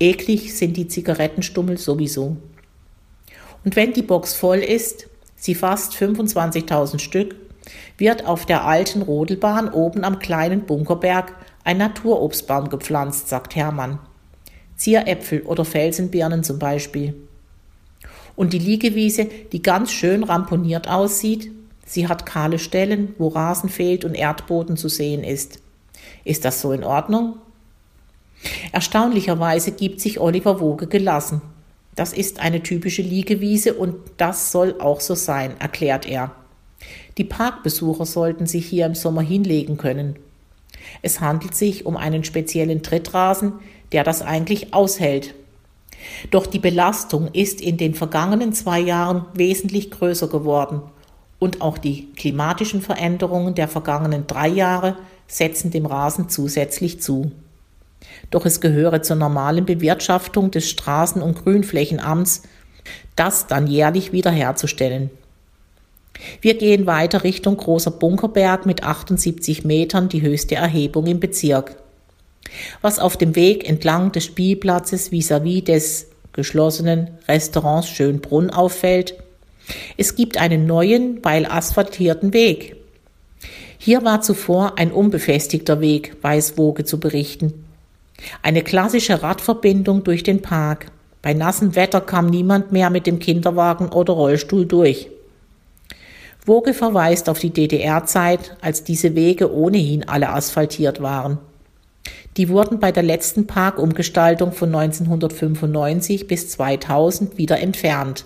Eklig 0.00 0.56
sind 0.56 0.78
die 0.78 0.88
Zigarettenstummel 0.88 1.76
sowieso. 1.76 2.38
Und 3.62 3.76
wenn 3.76 3.92
die 3.92 4.00
Box 4.00 4.32
voll 4.32 4.60
ist, 4.60 5.06
sie 5.36 5.54
fast 5.54 5.92
25.000 5.92 6.98
Stück, 6.98 7.41
wird 7.98 8.26
auf 8.26 8.46
der 8.46 8.64
alten 8.64 9.02
Rodelbahn 9.02 9.68
oben 9.68 10.04
am 10.04 10.18
kleinen 10.18 10.62
Bunkerberg 10.62 11.34
ein 11.64 11.78
Naturobstbaum 11.78 12.68
gepflanzt, 12.68 13.28
sagt 13.28 13.54
Hermann. 13.54 13.98
Zieräpfel 14.76 15.42
oder 15.42 15.64
Felsenbirnen 15.64 16.42
zum 16.42 16.58
Beispiel. 16.58 17.14
Und 18.34 18.52
die 18.52 18.58
Liegewiese, 18.58 19.26
die 19.52 19.62
ganz 19.62 19.92
schön 19.92 20.24
ramponiert 20.24 20.88
aussieht, 20.88 21.50
sie 21.86 22.08
hat 22.08 22.26
kahle 22.26 22.58
Stellen, 22.58 23.14
wo 23.18 23.28
Rasen 23.28 23.68
fehlt 23.68 24.04
und 24.04 24.14
Erdboden 24.14 24.76
zu 24.76 24.88
sehen 24.88 25.22
ist. 25.22 25.60
Ist 26.24 26.44
das 26.44 26.60
so 26.60 26.72
in 26.72 26.82
Ordnung? 26.82 27.36
Erstaunlicherweise 28.72 29.72
gibt 29.72 30.00
sich 30.00 30.18
Oliver 30.18 30.58
Woge 30.60 30.86
gelassen. 30.86 31.42
Das 31.94 32.12
ist 32.12 32.40
eine 32.40 32.62
typische 32.62 33.02
Liegewiese 33.02 33.74
und 33.74 33.94
das 34.16 34.50
soll 34.50 34.80
auch 34.80 35.00
so 35.00 35.14
sein, 35.14 35.60
erklärt 35.60 36.06
er. 36.06 36.32
Die 37.18 37.24
Parkbesucher 37.24 38.06
sollten 38.06 38.46
sich 38.46 38.66
hier 38.66 38.86
im 38.86 38.94
Sommer 38.94 39.22
hinlegen 39.22 39.76
können. 39.76 40.16
Es 41.02 41.20
handelt 41.20 41.54
sich 41.54 41.86
um 41.86 41.96
einen 41.96 42.24
speziellen 42.24 42.82
Trittrasen, 42.82 43.54
der 43.92 44.04
das 44.04 44.22
eigentlich 44.22 44.74
aushält. 44.74 45.34
Doch 46.30 46.46
die 46.46 46.58
Belastung 46.58 47.28
ist 47.32 47.60
in 47.60 47.76
den 47.76 47.94
vergangenen 47.94 48.52
zwei 48.52 48.80
Jahren 48.80 49.26
wesentlich 49.34 49.90
größer 49.90 50.28
geworden 50.28 50.82
und 51.38 51.60
auch 51.60 51.78
die 51.78 52.12
klimatischen 52.12 52.82
Veränderungen 52.82 53.54
der 53.54 53.68
vergangenen 53.68 54.26
drei 54.26 54.48
Jahre 54.48 54.96
setzen 55.26 55.70
dem 55.70 55.86
Rasen 55.86 56.28
zusätzlich 56.28 57.00
zu. 57.00 57.32
Doch 58.30 58.46
es 58.46 58.60
gehöre 58.60 59.02
zur 59.02 59.16
normalen 59.16 59.64
Bewirtschaftung 59.64 60.50
des 60.50 60.68
Straßen- 60.68 61.20
und 61.20 61.42
Grünflächenamts, 61.42 62.42
das 63.16 63.46
dann 63.46 63.66
jährlich 63.66 64.12
wiederherzustellen. 64.12 65.10
Wir 66.40 66.54
gehen 66.54 66.86
weiter 66.86 67.24
Richtung 67.24 67.56
Großer 67.56 67.90
Bunkerberg 67.90 68.66
mit 68.66 68.82
78 68.82 69.64
Metern, 69.64 70.08
die 70.08 70.22
höchste 70.22 70.56
Erhebung 70.56 71.06
im 71.06 71.20
Bezirk. 71.20 71.76
Was 72.80 72.98
auf 72.98 73.16
dem 73.16 73.34
Weg 73.34 73.68
entlang 73.68 74.12
des 74.12 74.24
Spielplatzes 74.24 75.10
vis-à-vis 75.10 75.62
-vis 75.62 75.64
des 75.64 76.06
geschlossenen 76.32 77.10
Restaurants 77.28 77.88
Schönbrunn 77.88 78.50
auffällt, 78.50 79.14
es 79.96 80.16
gibt 80.16 80.38
einen 80.38 80.66
neuen, 80.66 81.20
weil 81.22 81.46
asphaltierten 81.46 82.32
Weg. 82.32 82.76
Hier 83.78 84.04
war 84.04 84.20
zuvor 84.20 84.78
ein 84.78 84.92
unbefestigter 84.92 85.80
Weg, 85.80 86.16
weiß 86.22 86.56
Woge 86.58 86.84
zu 86.84 87.00
berichten. 87.00 87.64
Eine 88.42 88.62
klassische 88.62 89.22
Radverbindung 89.22 90.04
durch 90.04 90.22
den 90.22 90.42
Park. 90.42 90.86
Bei 91.20 91.34
nassem 91.34 91.74
Wetter 91.74 92.00
kam 92.00 92.26
niemand 92.26 92.72
mehr 92.72 92.90
mit 92.90 93.06
dem 93.06 93.18
Kinderwagen 93.18 93.88
oder 93.88 94.12
Rollstuhl 94.12 94.66
durch. 94.66 95.08
Woge 96.44 96.74
verweist 96.74 97.28
auf 97.28 97.38
die 97.38 97.50
DDR-Zeit, 97.50 98.56
als 98.60 98.82
diese 98.82 99.14
Wege 99.14 99.52
ohnehin 99.52 100.08
alle 100.08 100.30
asphaltiert 100.30 101.00
waren. 101.00 101.38
Die 102.36 102.48
wurden 102.48 102.80
bei 102.80 102.90
der 102.90 103.04
letzten 103.04 103.46
Parkumgestaltung 103.46 104.52
von 104.52 104.74
1995 104.74 106.26
bis 106.26 106.48
2000 106.48 107.38
wieder 107.38 107.60
entfernt. 107.60 108.24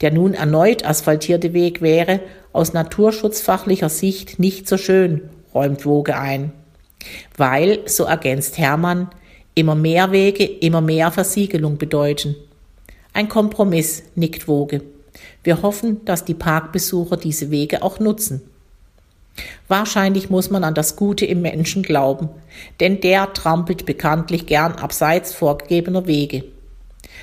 Der 0.00 0.12
nun 0.12 0.32
erneut 0.32 0.86
asphaltierte 0.86 1.52
Weg 1.52 1.82
wäre 1.82 2.20
aus 2.52 2.72
naturschutzfachlicher 2.72 3.90
Sicht 3.90 4.38
nicht 4.38 4.66
so 4.66 4.78
schön, 4.78 5.28
räumt 5.52 5.84
Woge 5.84 6.16
ein. 6.16 6.52
Weil, 7.36 7.80
so 7.86 8.04
ergänzt 8.04 8.56
Hermann, 8.56 9.08
immer 9.54 9.74
mehr 9.74 10.12
Wege, 10.12 10.44
immer 10.44 10.80
mehr 10.80 11.10
Versiegelung 11.10 11.76
bedeuten. 11.76 12.36
Ein 13.12 13.28
Kompromiss, 13.28 14.04
nickt 14.14 14.48
Woge. 14.48 14.82
Wir 15.42 15.62
hoffen, 15.62 16.04
dass 16.04 16.24
die 16.24 16.34
Parkbesucher 16.34 17.16
diese 17.16 17.50
Wege 17.50 17.82
auch 17.82 17.98
nutzen. 17.98 18.42
Wahrscheinlich 19.68 20.30
muss 20.30 20.50
man 20.50 20.64
an 20.64 20.74
das 20.74 20.96
Gute 20.96 21.24
im 21.24 21.42
Menschen 21.42 21.82
glauben, 21.82 22.28
denn 22.80 23.00
der 23.00 23.32
trampelt 23.32 23.86
bekanntlich 23.86 24.46
gern 24.46 24.72
abseits 24.72 25.32
vorgegebener 25.32 26.06
Wege. 26.06 26.44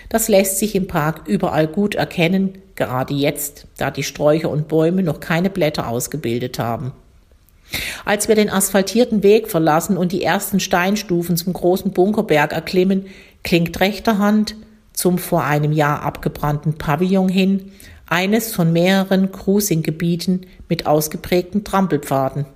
Das 0.10 0.28
lässt 0.28 0.58
sich 0.58 0.76
im 0.76 0.88
Park 0.88 1.28
überall 1.28 1.68
gut 1.68 1.96
erkennen, 1.96 2.58
gerade 2.76 3.14
jetzt, 3.14 3.68
da 3.78 3.92
die 3.92 4.04
Sträucher 4.04 4.50
und 4.50 4.68
Bäume 4.68 5.04
noch 5.04 5.20
keine 5.20 5.50
Blätter 5.50 5.90
ausgebildet 5.90 6.60
haben. 6.60 6.94
Als 8.06 8.30
wir 8.30 8.36
den 8.36 8.50
asphaltierten 8.50 9.24
Weg 9.24 9.50
verlassen 9.50 9.98
und 9.98 10.14
die 10.14 10.24
ersten 10.24 10.62
Steinstufen 10.62 11.36
zum 11.36 11.52
großen 11.52 11.92
Bunkerberg 11.92 12.54
erklimmen, 12.54 13.08
klingt 13.44 13.80
rechter 13.82 14.18
Hand 14.20 14.56
zum 14.98 15.20
vor 15.20 15.44
einem 15.44 15.72
Jahr 15.72 16.02
abgebrannten 16.02 16.74
Pavillon 16.74 17.30
hin 17.30 17.72
eines 18.08 18.54
von 18.54 18.74
mehreren 18.74 19.32
Cruising-Gebieten 19.32 20.42
mit 20.68 20.88
ausgeprägten 20.88 21.64
Trampelpfaden. 21.64 22.48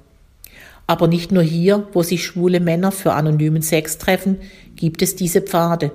Aber 0.88 1.08
nicht 1.08 1.32
nur 1.32 1.44
hier, 1.44 1.88
wo 1.94 2.02
sich 2.02 2.26
schwule 2.26 2.60
Männer 2.60 2.92
für 2.92 3.14
anonymen 3.14 3.62
Sex 3.62 4.00
treffen, 4.00 4.38
gibt 4.76 5.04
es 5.04 5.16
diese 5.16 5.42
Pfade. 5.42 5.92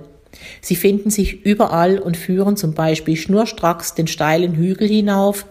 Sie 0.60 0.76
finden 0.76 1.10
sich 1.10 1.44
überall 1.44 1.98
und 1.98 2.16
führen 2.16 2.56
zum 2.56 2.74
Beispiel 2.74 3.16
schnurstracks 3.16 3.94
den 3.94 4.06
steilen 4.06 4.54
Hügel 4.54 4.86
hinauf, 4.86 5.46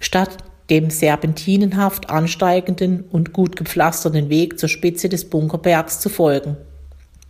statt 0.00 0.38
dem 0.70 0.88
serpentinenhaft 0.88 2.08
ansteigenden 2.08 3.04
und 3.10 3.34
gut 3.34 3.56
gepflasterten 3.56 4.30
Weg 4.30 4.58
zur 4.58 4.70
Spitze 4.70 5.10
des 5.10 5.28
Bunkerbergs 5.28 6.00
zu 6.00 6.08
folgen. 6.08 6.56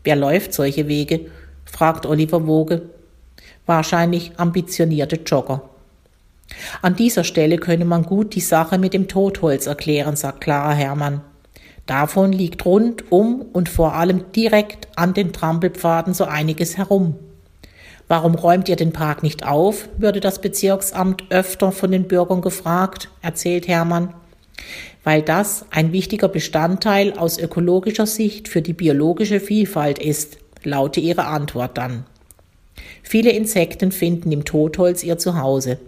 Wer 0.05 0.15
läuft 0.15 0.55
solche 0.55 0.87
Wege? 0.87 1.27
Fragt 1.71 2.07
Oliver 2.07 2.47
Woge. 2.47 2.83
Wahrscheinlich 3.67 4.33
ambitionierte 4.39 5.17
Jogger. 5.17 5.63
An 6.83 6.97
dieser 6.97 7.25
Stelle 7.25 7.59
könne 7.59 7.85
man 7.85 8.03
gut 8.05 8.35
die 8.35 8.41
Sache 8.41 8.79
mit 8.79 8.95
dem 8.95 9.09
Totholz 9.09 9.67
erklären, 9.67 10.17
sagt 10.17 10.41
Clara 10.41 10.73
Hermann. 10.73 11.21
Davon 11.87 12.33
liegt 12.33 12.65
rund 12.65 13.11
um 13.11 13.43
und 13.53 13.69
vor 13.69 13.95
allem 13.95 14.31
direkt 14.33 14.89
an 14.97 15.15
den 15.15 15.33
Trampelpfaden 15.33 16.13
so 16.15 16.25
einiges 16.25 16.77
herum. 16.77 17.15
Warum 18.09 18.35
räumt 18.35 18.69
ihr 18.69 18.77
den 18.77 18.93
Park 18.93 19.23
nicht 19.23 19.47
auf? 19.47 19.89
würde 19.99 20.21
das 20.21 20.41
Bezirksamt 20.41 21.25
öfter 21.31 21.73
von 21.73 21.91
den 21.91 22.09
Bürgern 22.09 22.41
gefragt, 22.41 23.11
erzählt 23.21 23.69
Hermann. 23.69 24.15
Weil 25.05 25.23
das 25.23 25.67
ein 25.71 25.93
wichtiger 25.93 26.29
Bestandteil 26.29 27.13
aus 27.19 27.39
ökologischer 27.39 28.07
Sicht 28.07 28.49
für 28.49 28.63
die 28.63 28.73
biologische 28.73 29.41
Vielfalt 29.41 29.99
ist, 29.99 30.39
laute 30.65 31.01
ihre 31.01 31.27
Antwort 31.27 31.79
dann. 31.79 32.05
Viele 33.03 33.31
Insekten 33.31 33.93
finden 33.93 34.33
im 34.33 34.45
Totholz 34.45 35.03
ihr 35.03 35.19
Zuhause. 35.19 35.79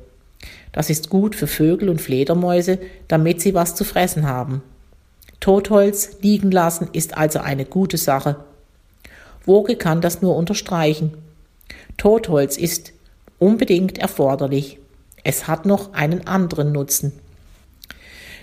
Das 0.73 0.91
ist 0.91 1.11
gut 1.11 1.35
für 1.35 1.47
Vögel 1.47 1.89
und 1.89 2.01
Fledermäuse, 2.01 2.79
damit 3.09 3.41
sie 3.41 3.55
was 3.55 3.75
zu 3.75 3.85
fressen 3.85 4.27
haben. 4.27 4.63
Totholz 5.41 6.19
liegen 6.21 6.51
lassen 6.51 6.89
ist 6.93 7.17
also 7.17 7.41
eine 7.41 7.65
gute 7.65 7.97
Sache. 7.97 8.37
Woge 9.45 9.77
kann 9.77 10.01
das 10.01 10.23
nur 10.23 10.37
unterstreichen. 10.37 11.15
Totholz 11.97 12.57
ist 12.57 12.93
unbedingt 13.39 13.99
erforderlich. 13.99 14.79
Es 15.25 15.49
hat 15.49 15.67
noch 15.67 15.93
einen 15.93 16.27
anderen 16.27 16.73
Nutzen. 16.73 17.13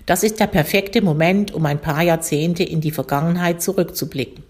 Das 0.05 0.23
ist 0.23 0.39
der 0.39 0.47
perfekte 0.47 1.01
Moment, 1.01 1.53
um 1.53 1.65
ein 1.65 1.79
paar 1.79 2.01
Jahrzehnte 2.01 2.63
in 2.63 2.81
die 2.81 2.91
Vergangenheit 2.91 3.61
zurückzublicken. 3.61 4.43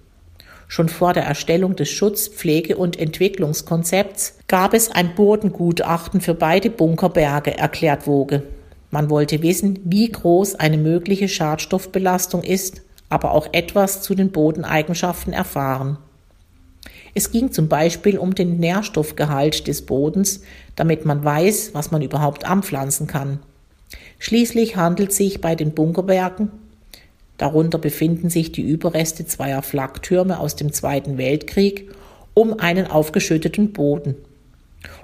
Schon 0.67 0.89
vor 0.89 1.13
der 1.13 1.23
Erstellung 1.23 1.75
des 1.75 1.89
Schutz-, 1.89 2.27
Pflege- 2.27 2.77
und 2.77 2.99
Entwicklungskonzepts 2.99 4.37
gab 4.47 4.73
es 4.73 4.91
ein 4.91 5.15
Bodengutachten 5.15 6.19
für 6.19 6.33
beide 6.33 6.69
Bunkerberge, 6.69 7.57
erklärt 7.57 8.05
Woge. 8.05 8.43
Man 8.91 9.09
wollte 9.09 9.41
wissen, 9.41 9.79
wie 9.85 10.09
groß 10.09 10.55
eine 10.55 10.77
mögliche 10.77 11.29
Schadstoffbelastung 11.29 12.43
ist, 12.43 12.81
aber 13.09 13.31
auch 13.31 13.47
etwas 13.53 14.01
zu 14.01 14.15
den 14.15 14.31
Bodeneigenschaften 14.31 15.33
erfahren. 15.33 15.97
Es 17.13 17.31
ging 17.31 17.51
zum 17.51 17.67
Beispiel 17.67 18.17
um 18.17 18.35
den 18.35 18.59
Nährstoffgehalt 18.59 19.67
des 19.67 19.85
Bodens, 19.85 20.41
damit 20.75 21.05
man 21.05 21.23
weiß, 21.23 21.71
was 21.73 21.91
man 21.91 22.01
überhaupt 22.01 22.45
anpflanzen 22.45 23.07
kann. 23.07 23.39
Schließlich 24.19 24.75
handelt 24.75 25.11
es 25.11 25.17
sich 25.17 25.41
bei 25.41 25.55
den 25.55 25.71
Bunkerbergen, 25.71 26.51
darunter 27.37 27.77
befinden 27.77 28.29
sich 28.29 28.51
die 28.51 28.61
Überreste 28.61 29.25
zweier 29.25 29.61
Flaktürme 29.61 30.39
aus 30.39 30.55
dem 30.55 30.73
Zweiten 30.73 31.17
Weltkrieg, 31.17 31.91
um 32.33 32.59
einen 32.59 32.87
aufgeschütteten 32.87 33.73
Boden. 33.73 34.15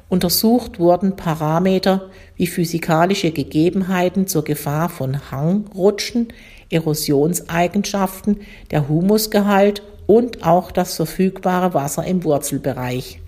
Untersucht 0.09 0.79
wurden 0.79 1.15
Parameter 1.15 2.09
wie 2.35 2.47
physikalische 2.47 3.31
Gegebenheiten 3.31 4.27
zur 4.27 4.43
Gefahr 4.43 4.89
von 4.89 5.31
Hangrutschen, 5.31 6.27
Erosionseigenschaften, 6.69 8.41
der 8.71 8.87
Humusgehalt 8.87 9.81
und 10.05 10.45
auch 10.45 10.71
das 10.71 10.95
verfügbare 10.95 11.73
Wasser 11.73 12.05
im 12.05 12.23
Wurzelbereich. 12.23 13.19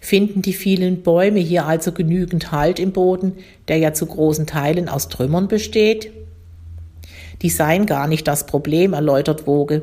Finden 0.00 0.42
die 0.42 0.52
vielen 0.52 1.02
Bäume 1.02 1.40
hier 1.40 1.66
also 1.66 1.92
genügend 1.92 2.52
Halt 2.52 2.78
im 2.78 2.92
Boden, 2.92 3.32
der 3.68 3.78
ja 3.78 3.92
zu 3.92 4.06
großen 4.06 4.46
Teilen 4.46 4.88
aus 4.88 5.08
Trümmern 5.08 5.48
besteht? 5.48 6.12
Die 7.44 7.50
seien 7.50 7.84
gar 7.84 8.08
nicht 8.08 8.26
das 8.26 8.46
Problem, 8.46 8.94
erläutert 8.94 9.46
Woge. 9.46 9.82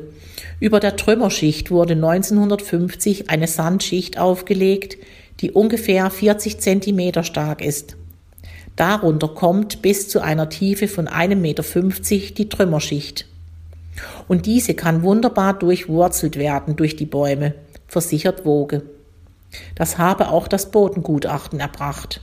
Über 0.58 0.80
der 0.80 0.96
Trümmerschicht 0.96 1.70
wurde 1.70 1.92
1950 1.92 3.30
eine 3.30 3.46
Sandschicht 3.46 4.18
aufgelegt, 4.18 4.98
die 5.40 5.52
ungefähr 5.52 6.10
40 6.10 6.58
Zentimeter 6.58 7.22
stark 7.22 7.64
ist. 7.64 7.96
Darunter 8.74 9.28
kommt 9.28 9.80
bis 9.80 10.08
zu 10.08 10.20
einer 10.20 10.48
Tiefe 10.48 10.88
von 10.88 11.06
1,50 11.06 11.36
Meter 11.36 12.34
die 12.34 12.48
Trümmerschicht. 12.48 13.28
Und 14.26 14.46
diese 14.46 14.74
kann 14.74 15.04
wunderbar 15.04 15.56
durchwurzelt 15.56 16.36
werden 16.36 16.74
durch 16.74 16.96
die 16.96 17.06
Bäume, 17.06 17.54
versichert 17.86 18.44
Woge. 18.44 18.82
Das 19.76 19.98
habe 19.98 20.30
auch 20.30 20.48
das 20.48 20.72
Bodengutachten 20.72 21.60
erbracht. 21.60 22.22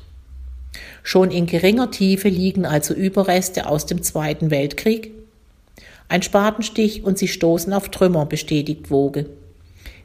Schon 1.01 1.31
in 1.31 1.45
geringer 1.45 1.91
Tiefe 1.91 2.27
liegen 2.27 2.65
also 2.65 2.93
Überreste 2.93 3.69
aus 3.69 3.85
dem 3.85 4.03
Zweiten 4.03 4.51
Weltkrieg. 4.51 5.13
Ein 6.09 6.23
Spatenstich 6.23 7.03
und 7.03 7.19
sie 7.19 7.27
stoßen 7.27 7.71
auf 7.71 7.89
Trümmer, 7.89 8.25
bestätigt 8.25 8.89
Woge. 8.89 9.27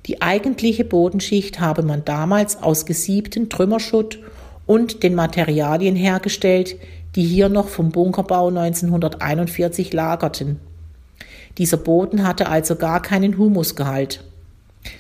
Die 0.05 0.21
eigentliche 0.21 0.85
Bodenschicht 0.85 1.61
habe 1.61 1.83
man 1.83 2.05
damals 2.05 2.63
aus 2.63 2.85
gesiebten 2.85 3.49
Trümmerschutt 3.49 4.19
und 4.67 5.03
den 5.03 5.15
Materialien 5.15 5.97
hergestellt, 5.97 6.77
die 7.17 7.25
hier 7.25 7.49
noch 7.49 7.69
vom 7.69 7.91
Bunkerbau 7.91 8.49
1941 8.49 9.95
lagerten. 9.95 10.61
Dieser 11.57 11.79
Boden 11.79 12.27
hatte 12.27 12.49
also 12.49 12.77
gar 12.77 13.01
keinen 13.01 13.39
Humusgehalt. 13.39 14.25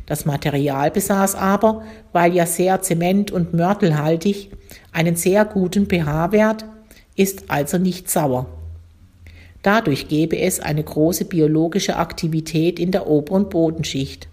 Das 0.06 0.24
Material 0.24 0.90
besaß 0.90 1.34
aber, 1.34 1.82
weil 2.12 2.34
ja 2.34 2.46
sehr 2.46 2.80
zement- 2.80 3.30
und 3.30 3.52
mörtelhaltig, 3.52 4.50
einen 4.90 5.16
sehr 5.16 5.44
guten 5.44 5.86
pH-Wert, 5.86 6.64
ist 7.14 7.44
also 7.48 7.76
nicht 7.76 8.08
sauer. 8.08 8.46
Dadurch 9.64 10.08
gebe 10.08 10.38
es 10.38 10.60
eine 10.60 10.84
große 10.84 11.24
biologische 11.24 11.96
Aktivität 11.96 12.78
in 12.78 12.90
der 12.90 13.06
oberen 13.06 13.48
Bodenschicht. 13.48 14.28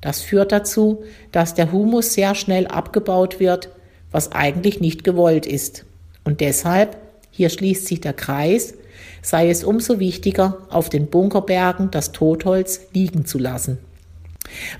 Das 0.00 0.20
führt 0.20 0.50
dazu, 0.50 1.04
dass 1.30 1.54
der 1.54 1.70
Humus 1.70 2.12
sehr 2.12 2.34
schnell 2.34 2.66
abgebaut 2.66 3.38
wird, 3.38 3.68
was 4.10 4.32
eigentlich 4.32 4.80
nicht 4.80 5.04
gewollt 5.04 5.46
ist. 5.46 5.86
Und 6.24 6.40
deshalb, 6.40 6.96
hier 7.30 7.50
schließt 7.50 7.86
sich 7.86 8.00
der 8.00 8.14
Kreis, 8.14 8.74
sei 9.22 9.48
es 9.48 9.62
umso 9.62 10.00
wichtiger, 10.00 10.58
auf 10.70 10.88
den 10.88 11.06
Bunkerbergen 11.06 11.92
das 11.92 12.10
Totholz 12.10 12.80
liegen 12.92 13.26
zu 13.26 13.38
lassen. 13.38 13.78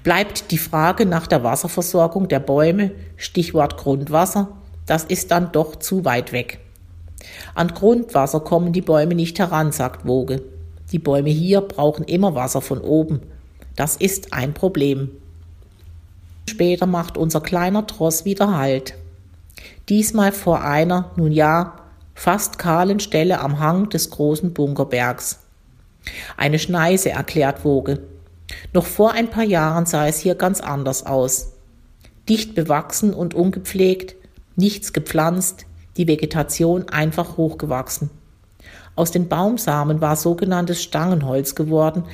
Bleibt 0.03 0.51
die 0.51 0.59
Frage 0.59 1.07
nach 1.07 1.29
der 1.29 1.45
Wasserversorgung 1.45 2.27
der 2.27 2.41
Bäume, 2.41 2.91
Stichwort 3.17 3.77
Grundwasser, 3.77 4.49
das 4.87 5.05
ist 5.05 5.31
dann 5.31 5.53
doch 5.53 5.77
zu 5.77 6.05
weit 6.05 6.33
weg. 6.33 6.64
An 7.55 7.69
Grundwasser 7.69 8.41
kommen 8.41 8.73
die 8.73 8.83
Bäume 8.83 9.15
nicht 9.15 9.39
heran, 9.39 9.73
sagt 9.73 10.07
Woge. 10.07 10.43
Die 10.93 10.99
Bäume 10.99 11.31
hier 11.31 11.61
brauchen 11.61 12.05
immer 12.05 12.35
Wasser 12.35 12.61
von 12.61 12.81
oben. 12.81 13.21
Das 13.77 13.97
ist 13.97 14.33
ein 14.33 14.55
Problem. 14.55 15.11
Später 16.49 16.87
macht 16.87 17.17
unser 17.17 17.41
kleiner 17.41 17.87
Tross 17.87 18.25
wieder 18.25 18.57
Halt. 18.57 18.95
Diesmal 19.89 20.33
vor 20.33 20.63
einer, 20.63 21.11
nun 21.17 21.33
ja, 21.33 21.77
fast 22.15 22.59
kahlen 22.59 23.01
Stelle 23.01 23.41
am 23.41 23.59
Hang 23.59 23.89
des 23.89 24.11
großen 24.11 24.53
Bunkerbergs. 24.53 25.41
Eine 26.37 26.59
Schneise, 26.59 27.11
erklärt 27.11 27.65
Woge. 27.65 28.01
Noch 28.73 28.87
vor 28.87 29.13
ein 29.13 29.31
paar 29.31 29.45
Jahren 29.45 29.87
sah 29.87 30.07
es 30.07 30.19
hier 30.19 30.35
ganz 30.35 30.61
anders 30.61 31.07
aus. 31.07 31.53
Dicht 32.29 32.55
bewachsen 32.55 33.13
und 33.13 33.35
ungepflegt, 33.35 34.17
nichts 34.57 34.93
gepflanzt, 34.93 35.67
die 35.97 36.09
Vegetation 36.09 36.89
einfach 36.89 37.37
hochgewachsen. 37.37 38.11
Aus 38.97 39.11
den 39.11 39.29
Baumsamen 39.29 40.01
war 40.01 40.17
sogenanntes 40.17 40.83
Stangenholz 40.83 41.55
geworden, 41.55 42.05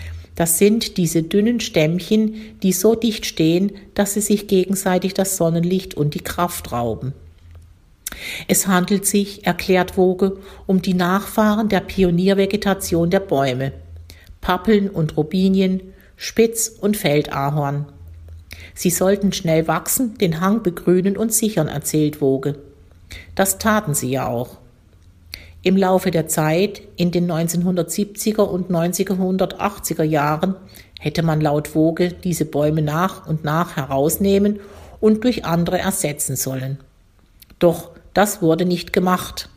das 0.40 0.56
sind 0.56 0.96
diese 0.96 1.22
dünnen 1.22 1.60
Stämmchen, 1.60 2.58
die 2.62 2.72
so 2.72 2.94
dicht 2.94 3.26
stehen, 3.26 3.72
dass 3.94 4.14
sie 4.14 4.22
sich 4.22 4.46
gegenseitig 4.46 5.12
das 5.12 5.36
Sonnenlicht 5.36 5.94
und 5.94 6.14
die 6.14 6.24
Kraft 6.24 6.72
rauben. 6.72 7.12
Es 8.48 8.66
handelt 8.66 9.06
sich, 9.06 9.46
erklärt 9.46 9.96
Woge, 9.96 10.38
um 10.66 10.80
die 10.80 10.94
Nachfahren 10.94 11.68
der 11.68 11.80
Pioniervegetation 11.80 13.10
der 13.10 13.20
Bäume, 13.20 13.72
Pappeln 14.40 14.88
und 14.88 15.16
Robinien, 15.16 15.92
Spitz- 16.16 16.68
und 16.68 16.96
Feldahorn. 16.96 17.86
Sie 18.74 18.90
sollten 18.90 19.32
schnell 19.32 19.68
wachsen, 19.68 20.16
den 20.18 20.40
Hang 20.40 20.62
begrünen 20.62 21.16
und 21.16 21.32
sichern, 21.32 21.68
erzählt 21.68 22.20
Woge. 22.20 22.56
Das 23.40 23.57
taten 23.57 23.94
sie 23.94 24.11
ja 24.11 24.26
auch. 24.26 24.59
Im 25.62 25.74
Laufe 25.74 26.11
der 26.11 26.29
Zeit, 26.29 26.83
in 26.96 27.11
den 27.11 27.26
1970er 27.33 28.42
und 28.42 28.70
1980er 28.70 30.03
Jahren, 30.03 30.57
hätte 31.00 31.22
man 31.22 31.40
laut 31.40 31.74
Woge 31.74 32.12
diese 32.12 32.44
Bäume 32.44 32.83
nach 32.83 33.26
und 33.26 33.42
nach 33.42 33.76
herausnehmen 33.76 34.61
und 35.00 35.24
durch 35.24 35.46
andere 35.46 35.79
ersetzen 35.79 36.37
sollen. 36.37 36.81
Doch 37.59 37.92
das 38.12 38.42
wurde 38.42 38.66
nicht 38.66 38.92
gemacht. 38.92 39.48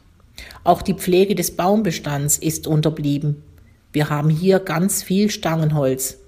Auch 0.63 0.81
die 0.81 0.93
Pflege 0.93 1.35
des 1.35 1.57
Baumbestands 1.57 2.37
ist 2.37 2.67
unterblieben. 2.67 3.43
Wir 3.91 4.09
haben 4.09 4.29
hier 4.29 4.59
ganz 4.59 5.03
viel 5.03 5.29
Stangenholz. 5.29 6.19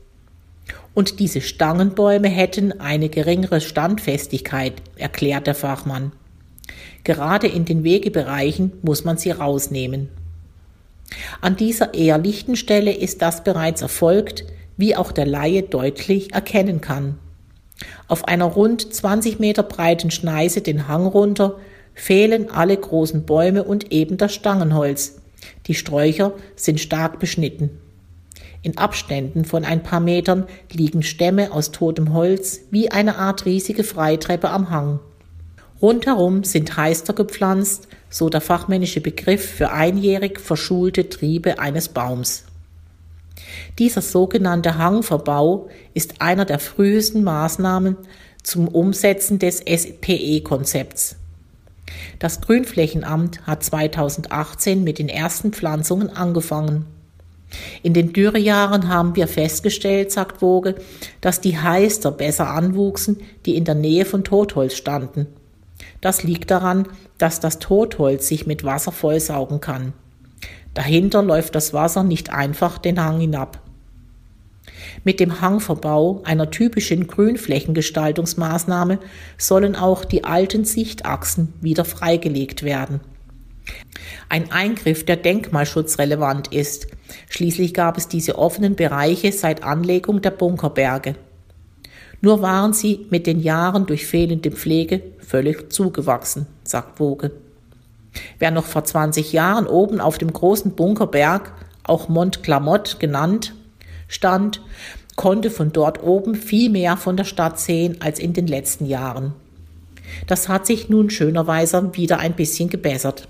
Und 0.93 1.21
diese 1.21 1.39
Stangenbäume 1.39 2.27
hätten 2.27 2.81
eine 2.81 3.07
geringere 3.07 3.61
Standfestigkeit, 3.61 4.73
erklärt 4.97 5.47
der 5.47 5.55
Fachmann. 5.55 6.11
Gerade 7.05 7.47
in 7.47 7.65
den 7.65 7.83
Wegebereichen 7.83 8.73
muss 8.81 9.05
man 9.05 9.17
sie 9.17 9.31
rausnehmen. 9.31 10.09
An 11.39 11.55
dieser 11.55 11.93
eher 11.93 12.17
lichten 12.17 12.55
Stelle 12.55 12.91
ist 12.91 13.21
das 13.21 13.43
bereits 13.43 13.83
erfolgt, 13.83 14.43
wie 14.75 14.95
auch 14.95 15.11
der 15.11 15.27
Laie 15.27 15.61
deutlich 15.61 16.33
erkennen 16.33 16.81
kann. 16.81 17.19
Auf 18.07 18.27
einer 18.27 18.45
rund 18.45 18.93
20 18.93 19.39
Meter 19.39 19.61
breiten 19.61 20.09
Schneise 20.09 20.61
den 20.61 20.87
Hang 20.87 21.05
runter 21.05 21.57
fehlen 21.93 22.49
alle 22.49 22.75
großen 22.75 23.25
Bäume 23.25 23.63
und 23.63 23.91
eben 23.91 24.17
das 24.17 24.33
Stangenholz. 24.33 25.21
Die 25.67 25.75
Sträucher 25.75 26.33
sind 26.55 26.79
stark 26.79 27.19
beschnitten. 27.19 27.69
In 28.63 28.79
Abständen 28.79 29.45
von 29.45 29.63
ein 29.63 29.83
paar 29.83 29.99
Metern 29.99 30.47
liegen 30.71 31.03
Stämme 31.03 31.51
aus 31.51 31.71
totem 31.71 32.13
Holz 32.13 32.61
wie 32.71 32.89
eine 32.89 33.17
Art 33.19 33.45
riesige 33.45 33.83
Freitreppe 33.83 34.49
am 34.49 34.71
Hang. 34.71 34.99
Rundherum 35.81 36.43
sind 36.43 36.77
Heister 36.77 37.13
gepflanzt, 37.13 37.87
so 38.09 38.29
der 38.29 38.41
fachmännische 38.41 39.01
Begriff 39.01 39.45
für 39.45 39.71
einjährig 39.71 40.39
verschulte 40.39 41.09
Triebe 41.09 41.59
eines 41.59 41.89
Baums. 41.89 42.45
Dieser 43.77 44.01
sogenannte 44.01 44.77
Hangverbau 44.77 45.69
ist 45.93 46.21
einer 46.21 46.45
der 46.45 46.59
frühesten 46.59 47.23
Maßnahmen 47.23 47.97
zum 48.41 48.69
Umsetzen 48.69 49.37
des 49.37 49.59
SPE-Konzepts. 49.59 51.17
Das 52.19 52.39
Grünflächenamt 52.39 53.45
hat 53.45 53.63
2018 53.63 54.83
mit 54.83 54.97
den 54.97 55.09
ersten 55.09 55.51
Pflanzungen 55.51 56.09
angefangen. 56.09 56.85
In 57.83 57.93
den 57.93 58.13
Dürrejahren 58.13 58.87
haben 58.87 59.15
wir 59.15 59.27
festgestellt, 59.27 60.11
sagt 60.11 60.41
Woge, 60.41 60.75
dass 61.21 61.41
die 61.41 61.57
Heister 61.57 62.11
besser 62.11 62.49
anwuchsen, 62.49 63.17
die 63.45 63.55
in 63.55 63.65
der 63.65 63.75
Nähe 63.75 64.05
von 64.05 64.23
Totholz 64.23 64.75
standen. 64.75 65.27
Das 66.01 66.23
liegt 66.23 66.51
daran, 66.51 66.87
dass 67.17 67.39
das 67.39 67.59
Totholz 67.59 68.27
sich 68.27 68.47
mit 68.47 68.63
Wasser 68.63 68.91
vollsaugen 68.91 69.61
kann. 69.61 69.93
Dahinter 70.73 71.23
läuft 71.23 71.55
das 71.55 71.73
Wasser 71.73 72.03
nicht 72.03 72.31
einfach 72.31 72.77
den 72.77 73.01
Hang 73.01 73.19
hinab. 73.19 73.61
Mit 75.03 75.19
dem 75.19 75.41
Hangverbau, 75.41 76.21
einer 76.25 76.51
typischen 76.51 77.07
Grünflächengestaltungsmaßnahme, 77.07 78.99
sollen 79.37 79.75
auch 79.75 80.05
die 80.05 80.23
alten 80.23 80.65
Sichtachsen 80.65 81.53
wieder 81.61 81.85
freigelegt 81.85 82.63
werden. 82.63 82.99
Ein 84.29 84.51
Eingriff, 84.51 85.05
der 85.05 85.17
denkmalschutzrelevant 85.17 86.53
ist. 86.53 86.87
Schließlich 87.29 87.73
gab 87.73 87.97
es 87.97 88.07
diese 88.07 88.37
offenen 88.37 88.75
Bereiche 88.75 89.31
seit 89.31 89.63
Anlegung 89.63 90.21
der 90.21 90.31
Bunkerberge. 90.31 91.15
Nur 92.21 92.41
waren 92.41 92.73
sie 92.73 93.05
mit 93.09 93.27
den 93.27 93.39
Jahren 93.39 93.85
durch 93.85 94.07
fehlende 94.07 94.51
Pflege 94.51 95.01
völlig 95.19 95.71
zugewachsen, 95.71 96.47
sagt 96.63 96.99
Woge. 96.99 97.31
Wer 98.39 98.51
noch 98.51 98.65
vor 98.65 98.83
20 98.83 99.33
Jahren 99.33 99.67
oben 99.67 99.99
auf 99.99 100.17
dem 100.17 100.31
großen 100.31 100.71
Bunkerberg, 100.71 101.51
auch 101.83 102.09
Mont 102.09 102.43
Clamott 102.43 102.99
genannt, 102.99 103.53
stand, 104.07 104.61
konnte 105.15 105.49
von 105.49 105.71
dort 105.71 106.03
oben 106.03 106.35
viel 106.35 106.69
mehr 106.69 106.97
von 106.97 107.17
der 107.17 107.23
Stadt 107.23 107.59
sehen 107.59 107.97
als 107.99 108.19
in 108.19 108.33
den 108.33 108.47
letzten 108.47 108.85
Jahren. 108.85 109.33
Das 110.27 110.49
hat 110.49 110.65
sich 110.65 110.89
nun 110.89 111.09
schönerweise 111.09 111.95
wieder 111.95 112.19
ein 112.19 112.33
bisschen 112.33 112.69
gebessert. 112.69 113.27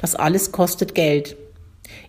Das 0.00 0.14
alles 0.14 0.52
kostet 0.52 0.94
Geld. 0.94 1.36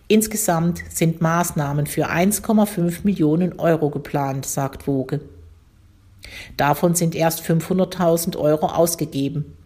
Insgesamt 0.08 0.82
sind 0.88 1.20
Maßnahmen 1.20 1.86
für 1.86 2.08
1,5 2.08 3.00
Millionen 3.04 3.58
Euro 3.58 3.90
geplant, 3.90 4.46
sagt 4.46 4.86
Woge. 4.86 5.20
Davon 6.56 6.94
sind 6.94 7.14
erst 7.14 7.42
500.000 7.42 8.36
Euro 8.36 8.66
ausgegeben. 8.66 9.56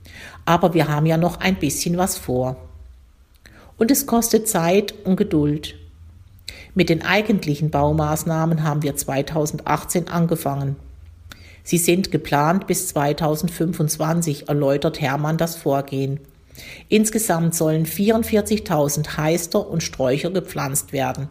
Aber 0.44 0.74
wir 0.74 0.88
haben 0.88 1.06
ja 1.06 1.16
noch 1.16 1.40
ein 1.40 1.56
bisschen 1.56 1.96
was 1.98 2.18
vor. 2.18 2.56
Und 3.78 3.90
es 3.90 4.06
kostet 4.06 4.48
Zeit 4.48 4.94
und 5.04 5.16
Geduld. 5.16 5.74
Mit 6.74 6.88
den 6.88 7.02
eigentlichen 7.02 7.70
Baumaßnahmen 7.70 8.62
haben 8.62 8.82
wir 8.82 8.96
2018 8.96 10.08
angefangen. 10.08 10.76
Sie 11.64 11.78
sind 11.78 12.10
geplant 12.10 12.66
bis 12.66 12.88
2025, 12.88 14.48
erläutert 14.48 15.00
Hermann 15.00 15.38
das 15.38 15.56
Vorgehen. 15.56 16.18
Insgesamt 16.88 17.54
sollen 17.54 17.86
44.000 17.86 19.16
Heister 19.16 19.68
und 19.68 19.82
Sträucher 19.82 20.30
gepflanzt 20.30 20.92
werden. 20.92 21.28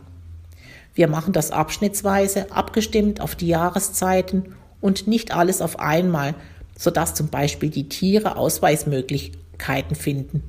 Wir 0.93 1.07
machen 1.07 1.33
das 1.33 1.51
abschnittsweise, 1.51 2.51
abgestimmt 2.51 3.21
auf 3.21 3.35
die 3.35 3.47
Jahreszeiten 3.47 4.55
und 4.81 5.07
nicht 5.07 5.33
alles 5.33 5.61
auf 5.61 5.79
einmal, 5.79 6.35
sodass 6.77 7.13
zum 7.13 7.29
Beispiel 7.29 7.69
die 7.69 7.87
Tiere 7.87 8.35
Ausweismöglichkeiten 8.35 9.95
finden. 9.95 10.43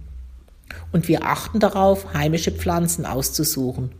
Und 0.90 1.08
wir 1.08 1.24
achten 1.24 1.60
darauf, 1.60 2.14
heimische 2.14 2.50
Pflanzen 2.50 3.04
auszusuchen. 3.04 3.92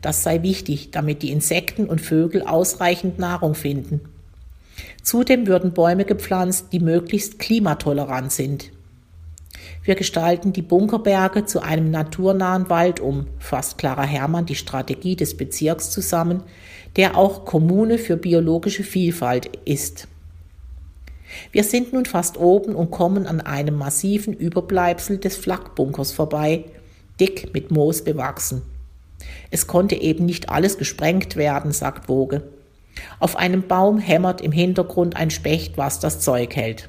Das 0.00 0.22
sei 0.22 0.42
wichtig, 0.42 0.90
damit 0.92 1.22
die 1.22 1.32
Insekten 1.32 1.86
und 1.86 2.00
Vögel 2.00 2.42
ausreichend 2.42 3.18
Nahrung 3.18 3.54
finden. 3.54 4.00
Zudem 5.02 5.46
würden 5.46 5.72
Bäume 5.72 6.04
gepflanzt, 6.04 6.66
die 6.72 6.80
möglichst 6.80 7.38
klimatolerant 7.38 8.30
sind. 8.32 8.70
Wir 9.86 9.94
gestalten 9.94 10.52
die 10.52 10.62
Bunkerberge 10.62 11.44
zu 11.44 11.62
einem 11.62 11.92
naturnahen 11.92 12.68
Wald 12.68 12.98
um, 12.98 13.28
fasst 13.38 13.78
Clara 13.78 14.02
Herrmann 14.02 14.44
die 14.44 14.56
Strategie 14.56 15.14
des 15.14 15.36
Bezirks 15.36 15.92
zusammen, 15.92 16.42
der 16.96 17.16
auch 17.16 17.44
Kommune 17.44 17.98
für 17.98 18.16
biologische 18.16 18.82
Vielfalt 18.82 19.48
ist. 19.64 20.08
Wir 21.52 21.62
sind 21.62 21.92
nun 21.92 22.04
fast 22.04 22.36
oben 22.36 22.74
und 22.74 22.90
kommen 22.90 23.28
an 23.28 23.40
einem 23.40 23.76
massiven 23.76 24.34
Überbleibsel 24.34 25.18
des 25.18 25.36
Flakbunkers 25.36 26.10
vorbei, 26.10 26.64
dick 27.20 27.54
mit 27.54 27.70
Moos 27.70 28.02
bewachsen. 28.02 28.62
Es 29.52 29.68
konnte 29.68 29.94
eben 29.94 30.26
nicht 30.26 30.48
alles 30.48 30.78
gesprengt 30.78 31.36
werden, 31.36 31.70
sagt 31.70 32.08
Woge. 32.08 32.42
Auf 33.20 33.36
einem 33.36 33.68
Baum 33.68 34.00
hämmert 34.00 34.40
im 34.40 34.50
Hintergrund 34.50 35.14
ein 35.14 35.30
Specht, 35.30 35.78
was 35.78 36.00
das 36.00 36.18
Zeug 36.18 36.56
hält. 36.56 36.88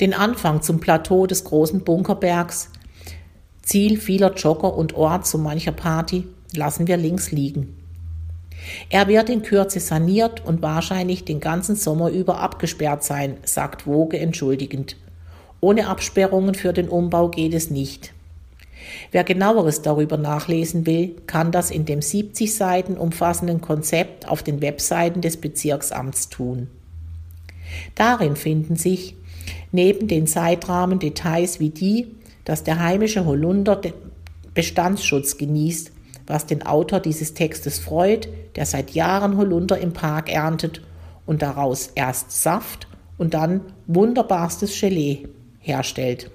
Den 0.00 0.12
Anfang 0.12 0.60
zum 0.60 0.80
Plateau 0.80 1.26
des 1.26 1.44
großen 1.44 1.80
Bunkerbergs, 1.80 2.70
Ziel 3.62 3.98
vieler 3.98 4.34
Jogger 4.34 4.74
und 4.74 4.94
Ort 4.94 5.26
zu 5.26 5.38
mancher 5.38 5.72
Party, 5.72 6.26
lassen 6.54 6.86
wir 6.86 6.96
links 6.96 7.30
liegen. 7.30 7.76
Er 8.90 9.08
wird 9.08 9.30
in 9.30 9.42
Kürze 9.42 9.80
saniert 9.80 10.44
und 10.44 10.62
wahrscheinlich 10.62 11.24
den 11.24 11.40
ganzen 11.40 11.76
Sommer 11.76 12.10
über 12.10 12.40
abgesperrt 12.40 13.04
sein, 13.04 13.38
sagt 13.44 13.86
Woge 13.86 14.18
entschuldigend. 14.18 14.96
Ohne 15.60 15.88
Absperrungen 15.88 16.54
für 16.54 16.72
den 16.72 16.88
Umbau 16.88 17.28
geht 17.28 17.54
es 17.54 17.70
nicht. 17.70 18.12
Wer 19.10 19.24
genaueres 19.24 19.82
darüber 19.82 20.16
nachlesen 20.16 20.86
will, 20.86 21.16
kann 21.26 21.50
das 21.50 21.70
in 21.70 21.86
dem 21.86 22.02
70 22.02 22.54
Seiten 22.54 22.96
umfassenden 22.96 23.60
Konzept 23.60 24.28
auf 24.28 24.42
den 24.42 24.60
Webseiten 24.60 25.22
des 25.22 25.38
Bezirksamts 25.38 26.28
tun. 26.28 26.68
Darin 27.94 28.36
finden 28.36 28.76
sich 28.76 29.16
neben 29.76 30.08
den 30.08 30.26
Zeitrahmen 30.26 30.98
Details 30.98 31.60
wie 31.60 31.70
die, 31.70 32.08
dass 32.44 32.64
der 32.64 32.80
heimische 32.80 33.24
Holunder 33.24 33.80
Bestandsschutz 34.54 35.36
genießt, 35.36 35.92
was 36.26 36.46
den 36.46 36.64
Autor 36.64 36.98
dieses 36.98 37.34
Textes 37.34 37.78
freut, 37.78 38.28
der 38.56 38.66
seit 38.66 38.92
Jahren 38.92 39.36
Holunder 39.36 39.78
im 39.78 39.92
Park 39.92 40.32
erntet 40.32 40.80
und 41.26 41.42
daraus 41.42 41.90
erst 41.94 42.32
Saft 42.32 42.88
und 43.18 43.34
dann 43.34 43.60
wunderbarstes 43.86 44.80
Gelee 44.80 45.28
herstellt. 45.60 46.30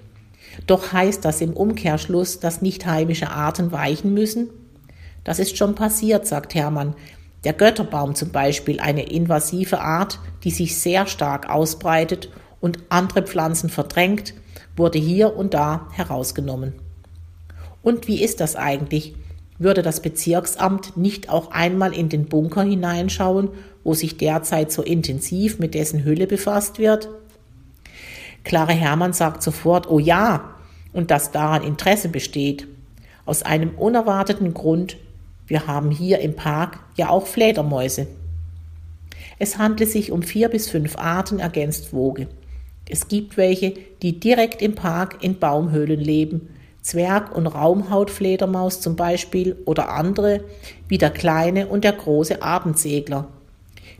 Doch 0.66 0.92
heißt 0.92 1.24
das 1.24 1.40
im 1.40 1.52
Umkehrschluss, 1.52 2.38
dass 2.38 2.62
nicht 2.62 2.86
heimische 2.86 3.30
Arten 3.30 3.72
weichen 3.72 4.14
müssen? 4.14 4.50
Das 5.24 5.38
ist 5.38 5.56
schon 5.56 5.74
passiert, 5.74 6.26
sagt 6.26 6.54
Hermann. 6.54 6.94
Der 7.44 7.54
Götterbaum 7.54 8.14
zum 8.14 8.30
Beispiel, 8.30 8.78
eine 8.78 9.02
invasive 9.02 9.80
Art, 9.80 10.20
die 10.44 10.50
sich 10.52 10.76
sehr 10.76 11.06
stark 11.06 11.50
ausbreitet 11.50 12.28
und 12.62 12.78
andere 12.88 13.22
Pflanzen 13.22 13.68
verdrängt, 13.68 14.32
wurde 14.74 14.98
hier 14.98 15.36
und 15.36 15.52
da 15.52 15.88
herausgenommen. 15.92 16.72
Und 17.82 18.08
wie 18.08 18.22
ist 18.22 18.40
das 18.40 18.56
eigentlich? 18.56 19.14
Würde 19.58 19.82
das 19.82 20.00
Bezirksamt 20.00 20.96
nicht 20.96 21.28
auch 21.28 21.50
einmal 21.50 21.92
in 21.92 22.08
den 22.08 22.24
Bunker 22.26 22.62
hineinschauen, 22.62 23.50
wo 23.84 23.92
sich 23.92 24.16
derzeit 24.16 24.72
so 24.72 24.82
intensiv 24.82 25.58
mit 25.58 25.74
dessen 25.74 26.04
Hülle 26.04 26.26
befasst 26.26 26.78
wird? 26.78 27.08
Klare 28.44 28.72
Hermann 28.72 29.12
sagt 29.12 29.42
sofort, 29.42 29.90
oh 29.90 29.98
ja, 29.98 30.54
und 30.92 31.10
dass 31.10 31.32
daran 31.32 31.62
Interesse 31.62 32.08
besteht. 32.08 32.66
Aus 33.24 33.42
einem 33.42 33.70
unerwarteten 33.70 34.54
Grund, 34.54 34.96
wir 35.46 35.66
haben 35.66 35.90
hier 35.90 36.20
im 36.20 36.34
Park 36.34 36.80
ja 36.96 37.08
auch 37.08 37.26
Fledermäuse. 37.26 38.06
Es 39.38 39.58
handelt 39.58 39.90
sich 39.90 40.12
um 40.12 40.22
vier 40.22 40.48
bis 40.48 40.68
fünf 40.68 40.96
Arten, 40.96 41.38
ergänzt 41.38 41.92
Woge. 41.92 42.28
Es 42.88 43.08
gibt 43.08 43.36
welche, 43.36 43.74
die 44.02 44.18
direkt 44.18 44.60
im 44.62 44.74
Park 44.74 45.18
in 45.22 45.38
Baumhöhlen 45.38 46.00
leben, 46.00 46.48
Zwerg- 46.82 47.34
und 47.34 47.46
Raumhautfledermaus 47.46 48.80
zum 48.80 48.96
Beispiel 48.96 49.56
oder 49.66 49.90
andere 49.90 50.42
wie 50.88 50.98
der 50.98 51.10
kleine 51.10 51.68
und 51.68 51.84
der 51.84 51.92
große 51.92 52.42
Abendsegler, 52.42 53.28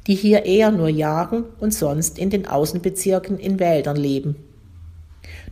die 0.07 0.16
hier 0.16 0.45
eher 0.45 0.73
nur 0.73 0.88
jagen 0.88 1.45
und 1.61 1.73
sonst 1.73 2.18
in 2.18 2.31
den 2.31 2.47
Außenbezirken 2.47 3.38
in 3.38 3.61
Wäldern 3.61 3.97
leben. 3.97 4.37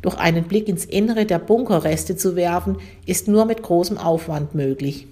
Doch 0.03 0.17
einen 0.17 0.45
Blick 0.45 0.69
ins 0.69 0.85
Innere 0.85 1.25
der 1.25 1.39
Bunkerreste 1.39 2.17
zu 2.17 2.35
werfen, 2.35 2.79
ist 3.07 3.29
nur 3.29 3.45
mit 3.45 3.63
großem 3.63 3.99
Aufwand 3.99 4.55
möglich. 4.55 5.07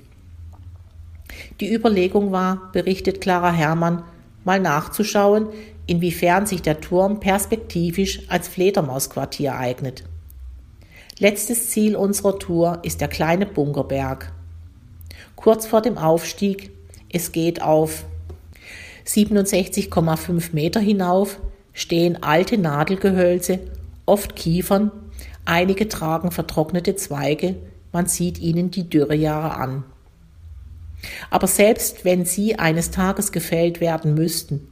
Die 1.60 1.72
Überlegung 1.72 2.32
war, 2.32 2.70
berichtet 2.72 3.20
Clara 3.20 3.52
Herrmann, 3.52 4.02
mal 4.44 4.58
nachzuschauen, 4.58 5.48
inwiefern 5.88 6.46
sich 6.46 6.62
der 6.62 6.80
Turm 6.80 7.18
perspektivisch 7.18 8.20
als 8.28 8.46
Fledermausquartier 8.46 9.56
eignet. 9.56 10.04
Letztes 11.18 11.70
Ziel 11.70 11.96
unserer 11.96 12.38
Tour 12.38 12.78
ist 12.82 13.00
der 13.00 13.08
kleine 13.08 13.46
Bunkerberg. 13.46 14.32
Kurz 15.34 15.66
vor 15.66 15.82
dem 15.82 15.98
Aufstieg, 15.98 16.70
es 17.10 17.32
geht 17.32 17.62
auf 17.62 18.04
67,5 19.06 20.52
Meter 20.52 20.78
hinauf, 20.78 21.40
stehen 21.72 22.22
alte 22.22 22.58
Nadelgehölze, 22.58 23.58
oft 24.04 24.36
Kiefern, 24.36 24.92
einige 25.44 25.88
tragen 25.88 26.30
vertrocknete 26.30 26.96
Zweige, 26.96 27.56
man 27.92 28.06
sieht 28.06 28.38
ihnen 28.38 28.70
die 28.70 28.88
Dürrejahre 28.88 29.54
an. 29.54 29.84
Aber 31.30 31.46
selbst 31.46 32.04
wenn 32.04 32.26
sie 32.26 32.58
eines 32.58 32.90
Tages 32.90 33.32
gefällt 33.32 33.80
werden 33.80 34.14
müssten, 34.14 34.68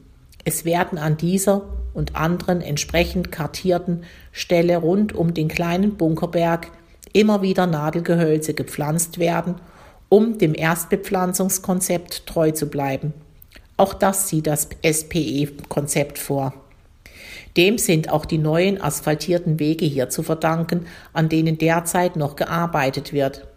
es 0.46 0.64
werden 0.64 0.96
an 0.96 1.16
dieser 1.16 1.62
und 1.92 2.14
anderen 2.14 2.62
entsprechend 2.62 3.32
kartierten 3.32 4.04
Stelle 4.30 4.76
rund 4.76 5.12
um 5.12 5.34
den 5.34 5.48
kleinen 5.48 5.96
Bunkerberg 5.96 6.68
immer 7.12 7.42
wieder 7.42 7.66
Nadelgehölze 7.66 8.54
gepflanzt 8.54 9.18
werden, 9.18 9.56
um 10.08 10.38
dem 10.38 10.54
Erstbepflanzungskonzept 10.54 12.26
treu 12.26 12.52
zu 12.52 12.66
bleiben. 12.66 13.12
Auch 13.76 13.92
das 13.92 14.28
sieht 14.28 14.46
das 14.46 14.68
SPE-Konzept 14.84 16.16
vor. 16.16 16.54
Dem 17.56 17.76
sind 17.76 18.10
auch 18.10 18.24
die 18.24 18.38
neuen 18.38 18.80
asphaltierten 18.80 19.58
Wege 19.58 19.84
hier 19.84 20.10
zu 20.10 20.22
verdanken, 20.22 20.86
an 21.12 21.28
denen 21.28 21.58
derzeit 21.58 22.14
noch 22.14 22.36
gearbeitet 22.36 23.12
wird. 23.12 23.48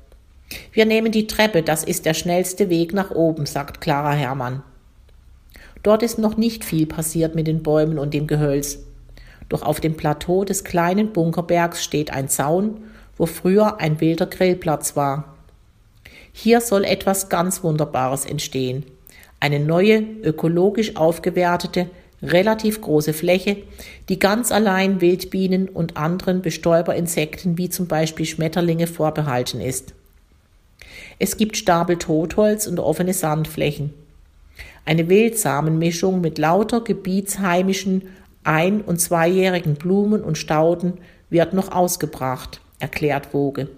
Wir 0.71 0.87
nehmen 0.87 1.11
die 1.11 1.27
Treppe, 1.27 1.61
das 1.61 1.83
ist 1.83 2.07
der 2.07 2.15
schnellste 2.15 2.71
Weg 2.71 2.93
nach 2.93 3.11
oben, 3.11 3.45
sagt 3.45 3.79
Clara 3.79 4.13
Herrmann. 4.13 4.63
Dort 5.83 6.03
ist 6.03 6.19
noch 6.19 6.37
nicht 6.37 6.65
viel 6.65 6.85
passiert 6.85 7.35
mit 7.35 7.47
den 7.47 7.63
Bäumen 7.63 7.97
und 7.97 8.13
dem 8.13 8.27
Gehölz. 8.27 8.79
Doch 9.47 9.63
auf 9.63 9.79
dem 9.79 9.95
Plateau 9.95 10.43
des 10.43 10.63
kleinen 10.63 11.11
Bunkerbergs 11.11 11.83
steht 11.83 12.11
ein 12.11 12.29
Zaun, 12.29 12.81
wo 13.17 13.25
früher 13.25 13.79
ein 13.79 13.99
wilder 13.99 14.27
Grillplatz 14.27 14.95
war. 14.95 15.35
Hier 16.31 16.61
soll 16.61 16.85
etwas 16.85 17.29
ganz 17.29 17.63
Wunderbares 17.63 18.25
entstehen. 18.25 18.85
Eine 19.39 19.59
neue, 19.59 20.01
ökologisch 20.23 20.95
aufgewertete, 20.95 21.89
relativ 22.21 22.81
große 22.81 23.13
Fläche, 23.13 23.57
die 24.09 24.19
ganz 24.19 24.51
allein 24.51 25.01
Wildbienen 25.01 25.69
und 25.69 25.97
anderen 25.97 26.41
Bestäuberinsekten 26.41 27.57
wie 27.57 27.69
zum 27.69 27.87
Beispiel 27.87 28.25
Schmetterlinge 28.25 28.87
vorbehalten 28.87 29.61
ist. 29.61 29.93
Es 31.17 31.37
gibt 31.37 31.57
Stapel 31.57 31.97
Totholz 31.97 32.67
und 32.67 32.79
offene 32.79 33.13
Sandflächen. 33.13 33.93
Eine 34.89 35.07
Wildsamenmischung 35.07 36.19
mit 36.19 36.39
lauter 36.39 36.81
gebietsheimischen 36.81 38.07
ein- 38.43 38.81
und 38.81 38.99
zweijährigen 38.99 39.75
Blumen 39.75 40.23
und 40.23 40.35
Stauden 40.35 40.93
wird 41.29 41.53
noch 41.53 41.71
ausgebracht, 41.71 42.59
erklärt 42.79 43.31
Woge. 43.31 43.69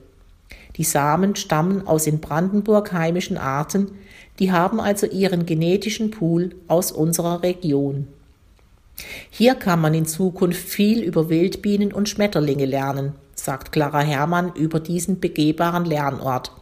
Die 0.78 0.86
Samen 0.86 1.36
stammen 1.36 1.86
aus 1.86 2.08
in 2.08 2.22
Brandenburg 2.22 2.94
heimischen 2.94 3.38
Arten, 3.38 3.92
die 4.40 4.54
haben 4.54 4.80
also 4.80 5.06
ihren 5.06 5.46
genetischen 5.46 6.12
Pool 6.12 6.56
aus 6.70 6.94
unserer 6.94 7.44
Region. 7.44 8.08
Hier 9.30 9.56
kann 9.56 9.82
man 9.82 9.94
in 9.94 10.06
Zukunft 10.06 10.66
viel 10.66 11.04
über 11.04 11.28
Wildbienen 11.28 11.92
und 11.92 12.08
Schmetterlinge 12.08 12.66
lernen, 12.66 13.16
sagt 13.36 13.74
Clara 13.74 14.00
Herrmann 14.00 14.54
über 14.56 14.80
diesen 14.80 15.20
begehbaren 15.20 15.84
Lernort. 15.84 16.54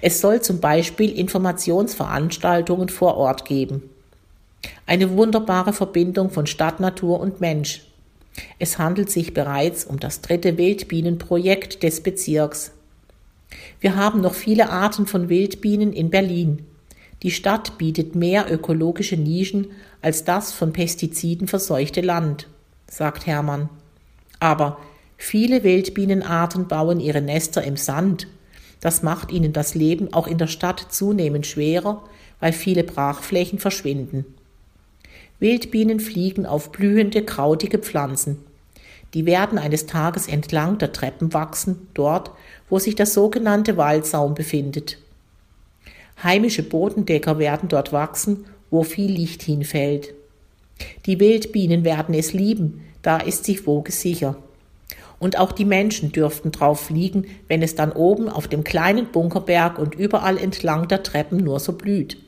Es 0.00 0.20
soll 0.20 0.42
zum 0.42 0.60
Beispiel 0.60 1.10
Informationsveranstaltungen 1.10 2.88
vor 2.88 3.16
Ort 3.16 3.44
geben. 3.44 3.82
Eine 4.86 5.10
wunderbare 5.16 5.72
Verbindung 5.72 6.30
von 6.30 6.46
Stadt, 6.46 6.80
Natur 6.80 7.20
und 7.20 7.40
Mensch. 7.40 7.82
Es 8.58 8.78
handelt 8.78 9.10
sich 9.10 9.32
bereits 9.32 9.84
um 9.84 10.00
das 10.00 10.20
dritte 10.20 10.58
Wildbienenprojekt 10.58 11.82
des 11.82 12.02
Bezirks. 12.02 12.72
Wir 13.80 13.96
haben 13.96 14.20
noch 14.20 14.34
viele 14.34 14.70
Arten 14.70 15.06
von 15.06 15.28
Wildbienen 15.28 15.92
in 15.92 16.10
Berlin. 16.10 16.66
Die 17.22 17.30
Stadt 17.30 17.78
bietet 17.78 18.14
mehr 18.14 18.52
ökologische 18.52 19.16
Nischen 19.16 19.68
als 20.02 20.24
das 20.24 20.52
von 20.52 20.72
Pestiziden 20.72 21.46
verseuchte 21.46 22.00
Land, 22.00 22.48
sagt 22.88 23.26
Hermann. 23.26 23.70
Aber 24.40 24.78
viele 25.16 25.62
Wildbienenarten 25.62 26.66
bauen 26.66 27.00
ihre 27.00 27.22
Nester 27.22 27.62
im 27.62 27.76
Sand 27.76 28.26
das 28.84 29.02
macht 29.02 29.32
ihnen 29.32 29.54
das 29.54 29.74
Leben 29.74 30.12
auch 30.12 30.26
in 30.26 30.36
der 30.36 30.46
Stadt 30.46 30.88
zunehmend 30.90 31.46
schwerer, 31.46 32.04
weil 32.38 32.52
viele 32.52 32.84
Brachflächen 32.84 33.58
verschwinden. 33.58 34.26
Wildbienen 35.38 36.00
fliegen 36.00 36.44
auf 36.44 36.70
blühende, 36.70 37.24
krautige 37.24 37.78
Pflanzen. 37.78 38.40
Die 39.14 39.24
werden 39.24 39.56
eines 39.56 39.86
Tages 39.86 40.28
entlang 40.28 40.76
der 40.76 40.92
Treppen 40.92 41.32
wachsen, 41.32 41.88
dort, 41.94 42.32
wo 42.68 42.78
sich 42.78 42.94
der 42.94 43.06
sogenannte 43.06 43.78
Waldsaum 43.78 44.34
befindet. 44.34 44.98
Heimische 46.22 46.62
Bodendecker 46.62 47.38
werden 47.38 47.70
dort 47.70 47.90
wachsen, 47.90 48.44
wo 48.70 48.82
viel 48.82 49.10
Licht 49.10 49.42
hinfällt. 49.42 50.12
Die 51.06 51.20
Wildbienen 51.20 51.84
werden 51.84 52.14
es 52.14 52.34
lieben, 52.34 52.82
da 53.00 53.16
ist 53.16 53.46
sich 53.46 53.66
Woge 53.66 53.92
sicher. 53.92 54.36
Und 55.24 55.38
auch 55.38 55.52
die 55.52 55.64
Menschen 55.64 56.12
dürften 56.12 56.52
drauf 56.52 56.80
fliegen, 56.80 57.24
wenn 57.48 57.62
es 57.62 57.74
dann 57.74 57.92
oben 57.92 58.28
auf 58.28 58.46
dem 58.46 58.62
kleinen 58.62 59.06
Bunkerberg 59.06 59.78
und 59.78 59.94
überall 59.94 60.36
entlang 60.36 60.86
der 60.86 61.02
Treppen 61.02 61.38
nur 61.38 61.60
so 61.60 61.72
blüht. 61.72 62.18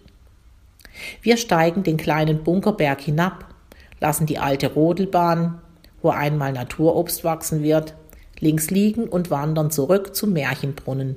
Wir 1.20 1.37
steigen 1.37 1.82
den 1.82 1.98
kleinen 1.98 2.42
Bunkerberg 2.42 3.02
hinab, 3.02 3.54
lassen 4.00 4.24
die 4.24 4.38
alte 4.38 4.72
Rodelbahn, 4.72 5.61
wo 6.00 6.09
einmal 6.09 6.54
Naturobst 6.54 7.22
wachsen 7.22 7.62
wird, 7.62 7.92
links 8.40 8.70
liegen 8.70 9.04
und 9.09 9.30
wandern 9.30 9.70
zurück 9.70 10.16
zum 10.16 10.32
Märchenbrunnen. 10.32 11.16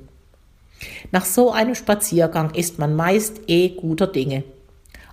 Nach 1.14 1.24
so 1.24 1.50
einem 1.50 1.76
Spaziergang 1.76 2.54
ist 2.56 2.78
man 2.78 2.94
meist 2.94 3.40
eh 3.48 3.70
guter 3.70 4.08
Dinge. 4.08 4.44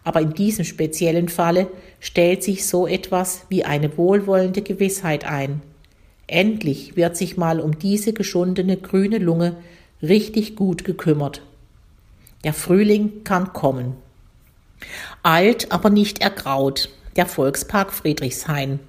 Aber 0.02 0.20
in 0.20 0.34
diesem 0.34 0.64
speziellen 0.64 1.28
Falle 1.28 1.68
stellt 2.00 2.42
sich 2.42 2.66
so 2.66 2.88
etwas 2.88 3.42
wie 3.50 3.62
eine 3.62 3.96
wohlwollende 3.96 4.62
Gewissheit 4.62 5.24
ein– 5.24 5.62
Endlich 6.26 6.96
wird 6.96 7.16
sich 7.16 7.36
mal 7.36 7.60
um 7.60 7.78
diese 7.78 8.12
geschundene 8.12 8.76
grüne 8.76 9.18
Lunge 9.18 9.56
richtig 10.02 10.56
gut 10.56 10.84
gekümmert. 10.84 11.42
Der 12.44 12.52
Frühling 12.52 13.24
kann 13.24 13.52
kommen. 13.52 13.94
Alt, 15.22 15.72
aber 15.72 15.90
nicht 15.90 16.20
ergraut. 16.20 16.90
Der 17.16 17.26
Volkspark 17.26 17.92
Friedrichshain. 17.92 18.80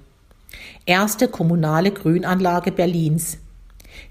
Erste 0.84 1.28
kommunale 1.28 1.92
Grünanlage 1.92 2.72
Berlins. 2.72 3.38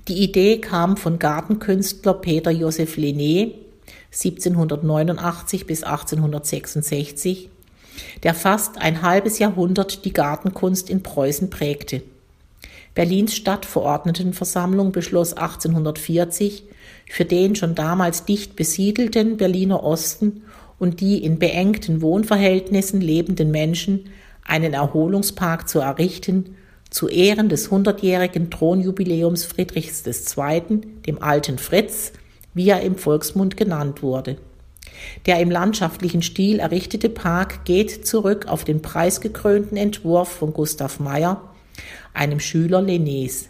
Die 0.08 0.24
Idee 0.24 0.60
kam 0.60 0.98
von 0.98 1.20
Gartenkünstler 1.20 2.16
Peter 2.16 2.52
Josef 2.52 2.98
Lené 2.98 3.54
1789 4.12 5.68
bis 5.68 5.84
1866, 5.84 7.50
der 8.24 8.34
fast 8.34 8.80
ein 8.80 9.02
halbes 9.02 9.40
Jahrhundert 9.40 10.06
die 10.06 10.14
Gartenkunst 10.14 10.90
in 10.90 11.04
Preußen 11.04 11.50
prägte. 11.50 12.02
Berlins 12.98 13.36
Stadtverordnetenversammlung 13.36 14.92
beschloss 14.92 15.34
1840 15.34 16.64
für 17.08 17.26
den 17.26 17.54
schon 17.54 17.76
damals 17.76 18.26
dicht 18.26 18.56
besiedelten 18.56 19.38
Berliner 19.38 19.84
Osten 19.84 20.42
und 20.80 21.00
die 21.00 21.24
in 21.24 21.38
beengten 21.38 22.02
Wohnverhältnissen 22.02 23.00
lebenden 23.00 23.52
Menschen 23.52 24.06
einen 24.44 24.74
Erholungspark 24.74 25.70
zu 25.70 25.78
errichten, 25.78 26.56
zu 26.90 27.08
Ehren 27.08 27.50
des 27.50 27.70
hundertjährigen 27.70 28.50
Thronjubiläums 28.50 29.46
Friedrichs 29.46 30.04
II., 30.04 30.82
dem 31.06 31.22
alten 31.22 31.60
Fritz, 31.60 32.14
wie 32.56 32.70
er 32.70 32.82
im 32.82 32.96
Volksmund 32.96 33.58
genannt 33.58 34.02
wurde. 34.02 34.38
Der 35.28 35.40
im 35.40 35.52
landschaftlichen 35.52 36.24
Stil 36.24 36.58
errichtete 36.58 37.10
Park 37.10 37.64
geht 37.64 38.08
zurück 38.08 38.48
auf 38.48 38.64
den 38.64 38.82
preisgekrönten 38.82 39.78
Entwurf 39.78 40.30
von 40.30 40.52
Gustav 40.52 41.00
Meyer 41.00 41.54
einem 42.14 42.40
Schüler 42.40 42.80
Lennés. 42.80 43.48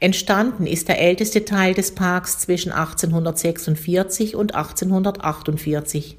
Entstanden 0.00 0.66
ist 0.66 0.88
der 0.88 1.00
älteste 1.00 1.44
Teil 1.44 1.74
des 1.74 1.94
Parks 1.94 2.38
zwischen 2.38 2.72
1846 2.72 4.34
und 4.34 4.54
1848. 4.54 6.16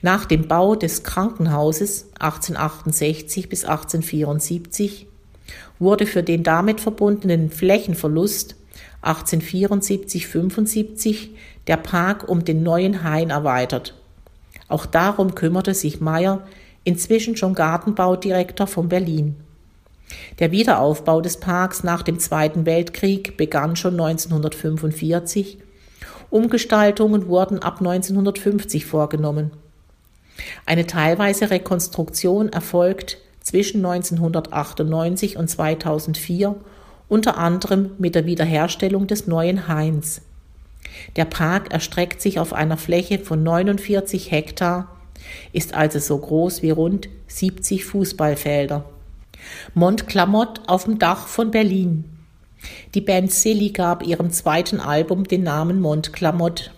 Nach 0.00 0.24
dem 0.24 0.48
Bau 0.48 0.74
des 0.74 1.02
Krankenhauses 1.02 2.06
1868 2.18 3.50
bis 3.50 3.64
1874 3.64 5.06
wurde 5.78 6.06
für 6.06 6.22
den 6.22 6.42
damit 6.42 6.80
verbundenen 6.80 7.50
Flächenverlust 7.50 8.56
1874-75 9.02 11.28
der 11.66 11.76
Park 11.76 12.26
um 12.28 12.44
den 12.44 12.62
neuen 12.62 13.02
Hain 13.02 13.30
erweitert. 13.30 13.94
Auch 14.68 14.86
darum 14.86 15.34
kümmerte 15.34 15.74
sich 15.74 16.00
Meyer, 16.00 16.46
inzwischen 16.84 17.36
schon 17.36 17.54
Gartenbaudirektor 17.54 18.66
von 18.66 18.88
Berlin. 18.88 19.36
Der 20.38 20.50
Wiederaufbau 20.50 21.20
des 21.20 21.38
Parks 21.38 21.84
nach 21.84 22.02
dem 22.02 22.18
Zweiten 22.18 22.66
Weltkrieg 22.66 23.36
begann 23.36 23.76
schon 23.76 24.00
1945. 24.00 25.58
Umgestaltungen 26.30 27.26
wurden 27.26 27.58
ab 27.60 27.78
1950 27.78 28.86
vorgenommen. 28.86 29.50
Eine 30.66 30.86
teilweise 30.86 31.50
Rekonstruktion 31.50 32.48
erfolgt 32.48 33.18
zwischen 33.40 33.84
1998 33.84 35.36
und 35.36 35.48
2004 35.48 36.54
unter 37.08 37.36
anderem 37.38 37.90
mit 37.98 38.14
der 38.14 38.24
Wiederherstellung 38.24 39.06
des 39.06 39.26
neuen 39.26 39.66
Hains. 39.66 40.22
Der 41.16 41.24
Park 41.24 41.72
erstreckt 41.72 42.22
sich 42.22 42.38
auf 42.38 42.52
einer 42.52 42.76
Fläche 42.76 43.18
von 43.18 43.42
49 43.42 44.30
Hektar, 44.30 44.96
ist 45.52 45.74
also 45.74 45.98
so 45.98 46.16
groß 46.18 46.62
wie 46.62 46.70
rund 46.70 47.08
70 47.26 47.84
Fußballfelder. 47.84 48.84
Montclamotte 49.74 50.62
auf 50.66 50.84
dem 50.84 50.98
Dach 50.98 51.26
von 51.26 51.50
Berlin. 51.50 52.04
Die 52.94 53.00
Band 53.00 53.32
Silly 53.32 53.70
gab 53.70 54.06
ihrem 54.06 54.30
zweiten 54.30 54.80
Album 54.80 55.24
den 55.24 55.42
Namen 55.42 55.80
Montclamotte. 55.80 56.70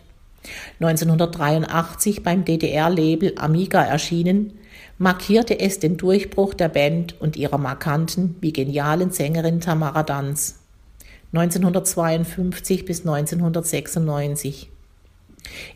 1983 0.80 2.22
beim 2.22 2.44
DDR-Label 2.44 3.34
Amiga 3.36 3.82
erschienen, 3.82 4.58
markierte 4.98 5.58
es 5.58 5.78
den 5.78 5.96
Durchbruch 5.96 6.54
der 6.54 6.68
Band 6.68 7.20
und 7.20 7.36
ihrer 7.36 7.58
markanten 7.58 8.36
wie 8.40 8.52
genialen 8.52 9.10
Sängerin 9.10 9.60
Tamara 9.60 10.02
Danz. 10.02 10.58
1952 11.32 12.84
bis 12.84 13.00
1996. 13.00 14.71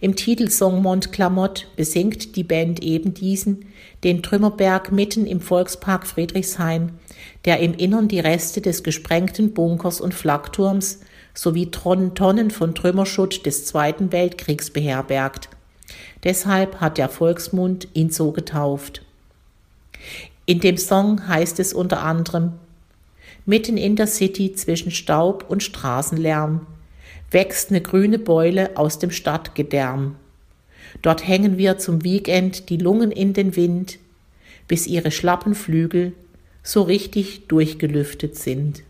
Im 0.00 0.16
Titelsong 0.16 0.81
Montclamotte 0.83 1.66
besingt 1.76 2.37
die 2.37 2.44
Band 2.44 2.83
eben 2.83 3.14
diesen, 3.14 3.66
den 4.05 4.22
Trümmerberg 4.22 4.92
mitten 4.92 5.26
im 5.26 5.40
Volkspark 5.40 6.07
Friedrichshain, 6.07 6.92
der 7.44 7.61
im 7.61 7.74
Innern 7.74 8.09
die 8.09 8.20
Reste 8.20 8.61
des 8.61 8.83
gesprengten 8.83 9.52
Bunkers 9.52 10.00
und 10.00 10.14
Flakturms 10.14 11.00
sowie 11.35 11.70
Tonnen 11.70 12.50
von 12.50 12.74
Trümmerschutt 12.74 13.44
des 13.44 13.66
Zweiten 13.66 14.12
Weltkriegs 14.12 14.70
beherbergt. 14.70 15.48
Deshalb 16.24 16.81
hat 16.81 16.98
der 16.98 17.09
Volksmund 17.09 17.88
ihn 17.94 18.11
so 18.11 18.33
getauft. 18.33 19.02
In 20.46 20.61
dem 20.61 20.76
Song 20.76 21.29
heißt 21.29 21.59
es 21.61 21.72
unter 21.72 22.02
anderem 22.02 22.52
Mitten 23.44 23.76
in 23.76 23.94
der 23.94 24.09
City 24.09 24.52
zwischen 24.55 24.90
Staub 24.90 25.44
und 25.48 25.62
Straßenlärm 25.62 26.66
wächst 27.30 27.70
eine 27.70 27.80
grüne 27.80 28.18
Beule 28.18 28.76
aus 28.76 28.98
dem 28.98 29.10
Stadtgedärm. 29.10 30.16
Dort 31.02 31.26
hängen 31.26 31.58
wir 31.58 31.78
zum 31.78 32.04
Weekend 32.04 32.68
die 32.70 32.78
Lungen 32.78 33.10
in 33.10 33.32
den 33.32 33.56
Wind. 33.56 33.98
bis 34.68 34.86
ihre 34.86 35.12
schlappen 35.12 35.54
Flügel 35.54 36.12
so 36.62 36.82
richtig 36.82 37.46
durchgelüftet 37.46 38.36
sind. 38.36 38.82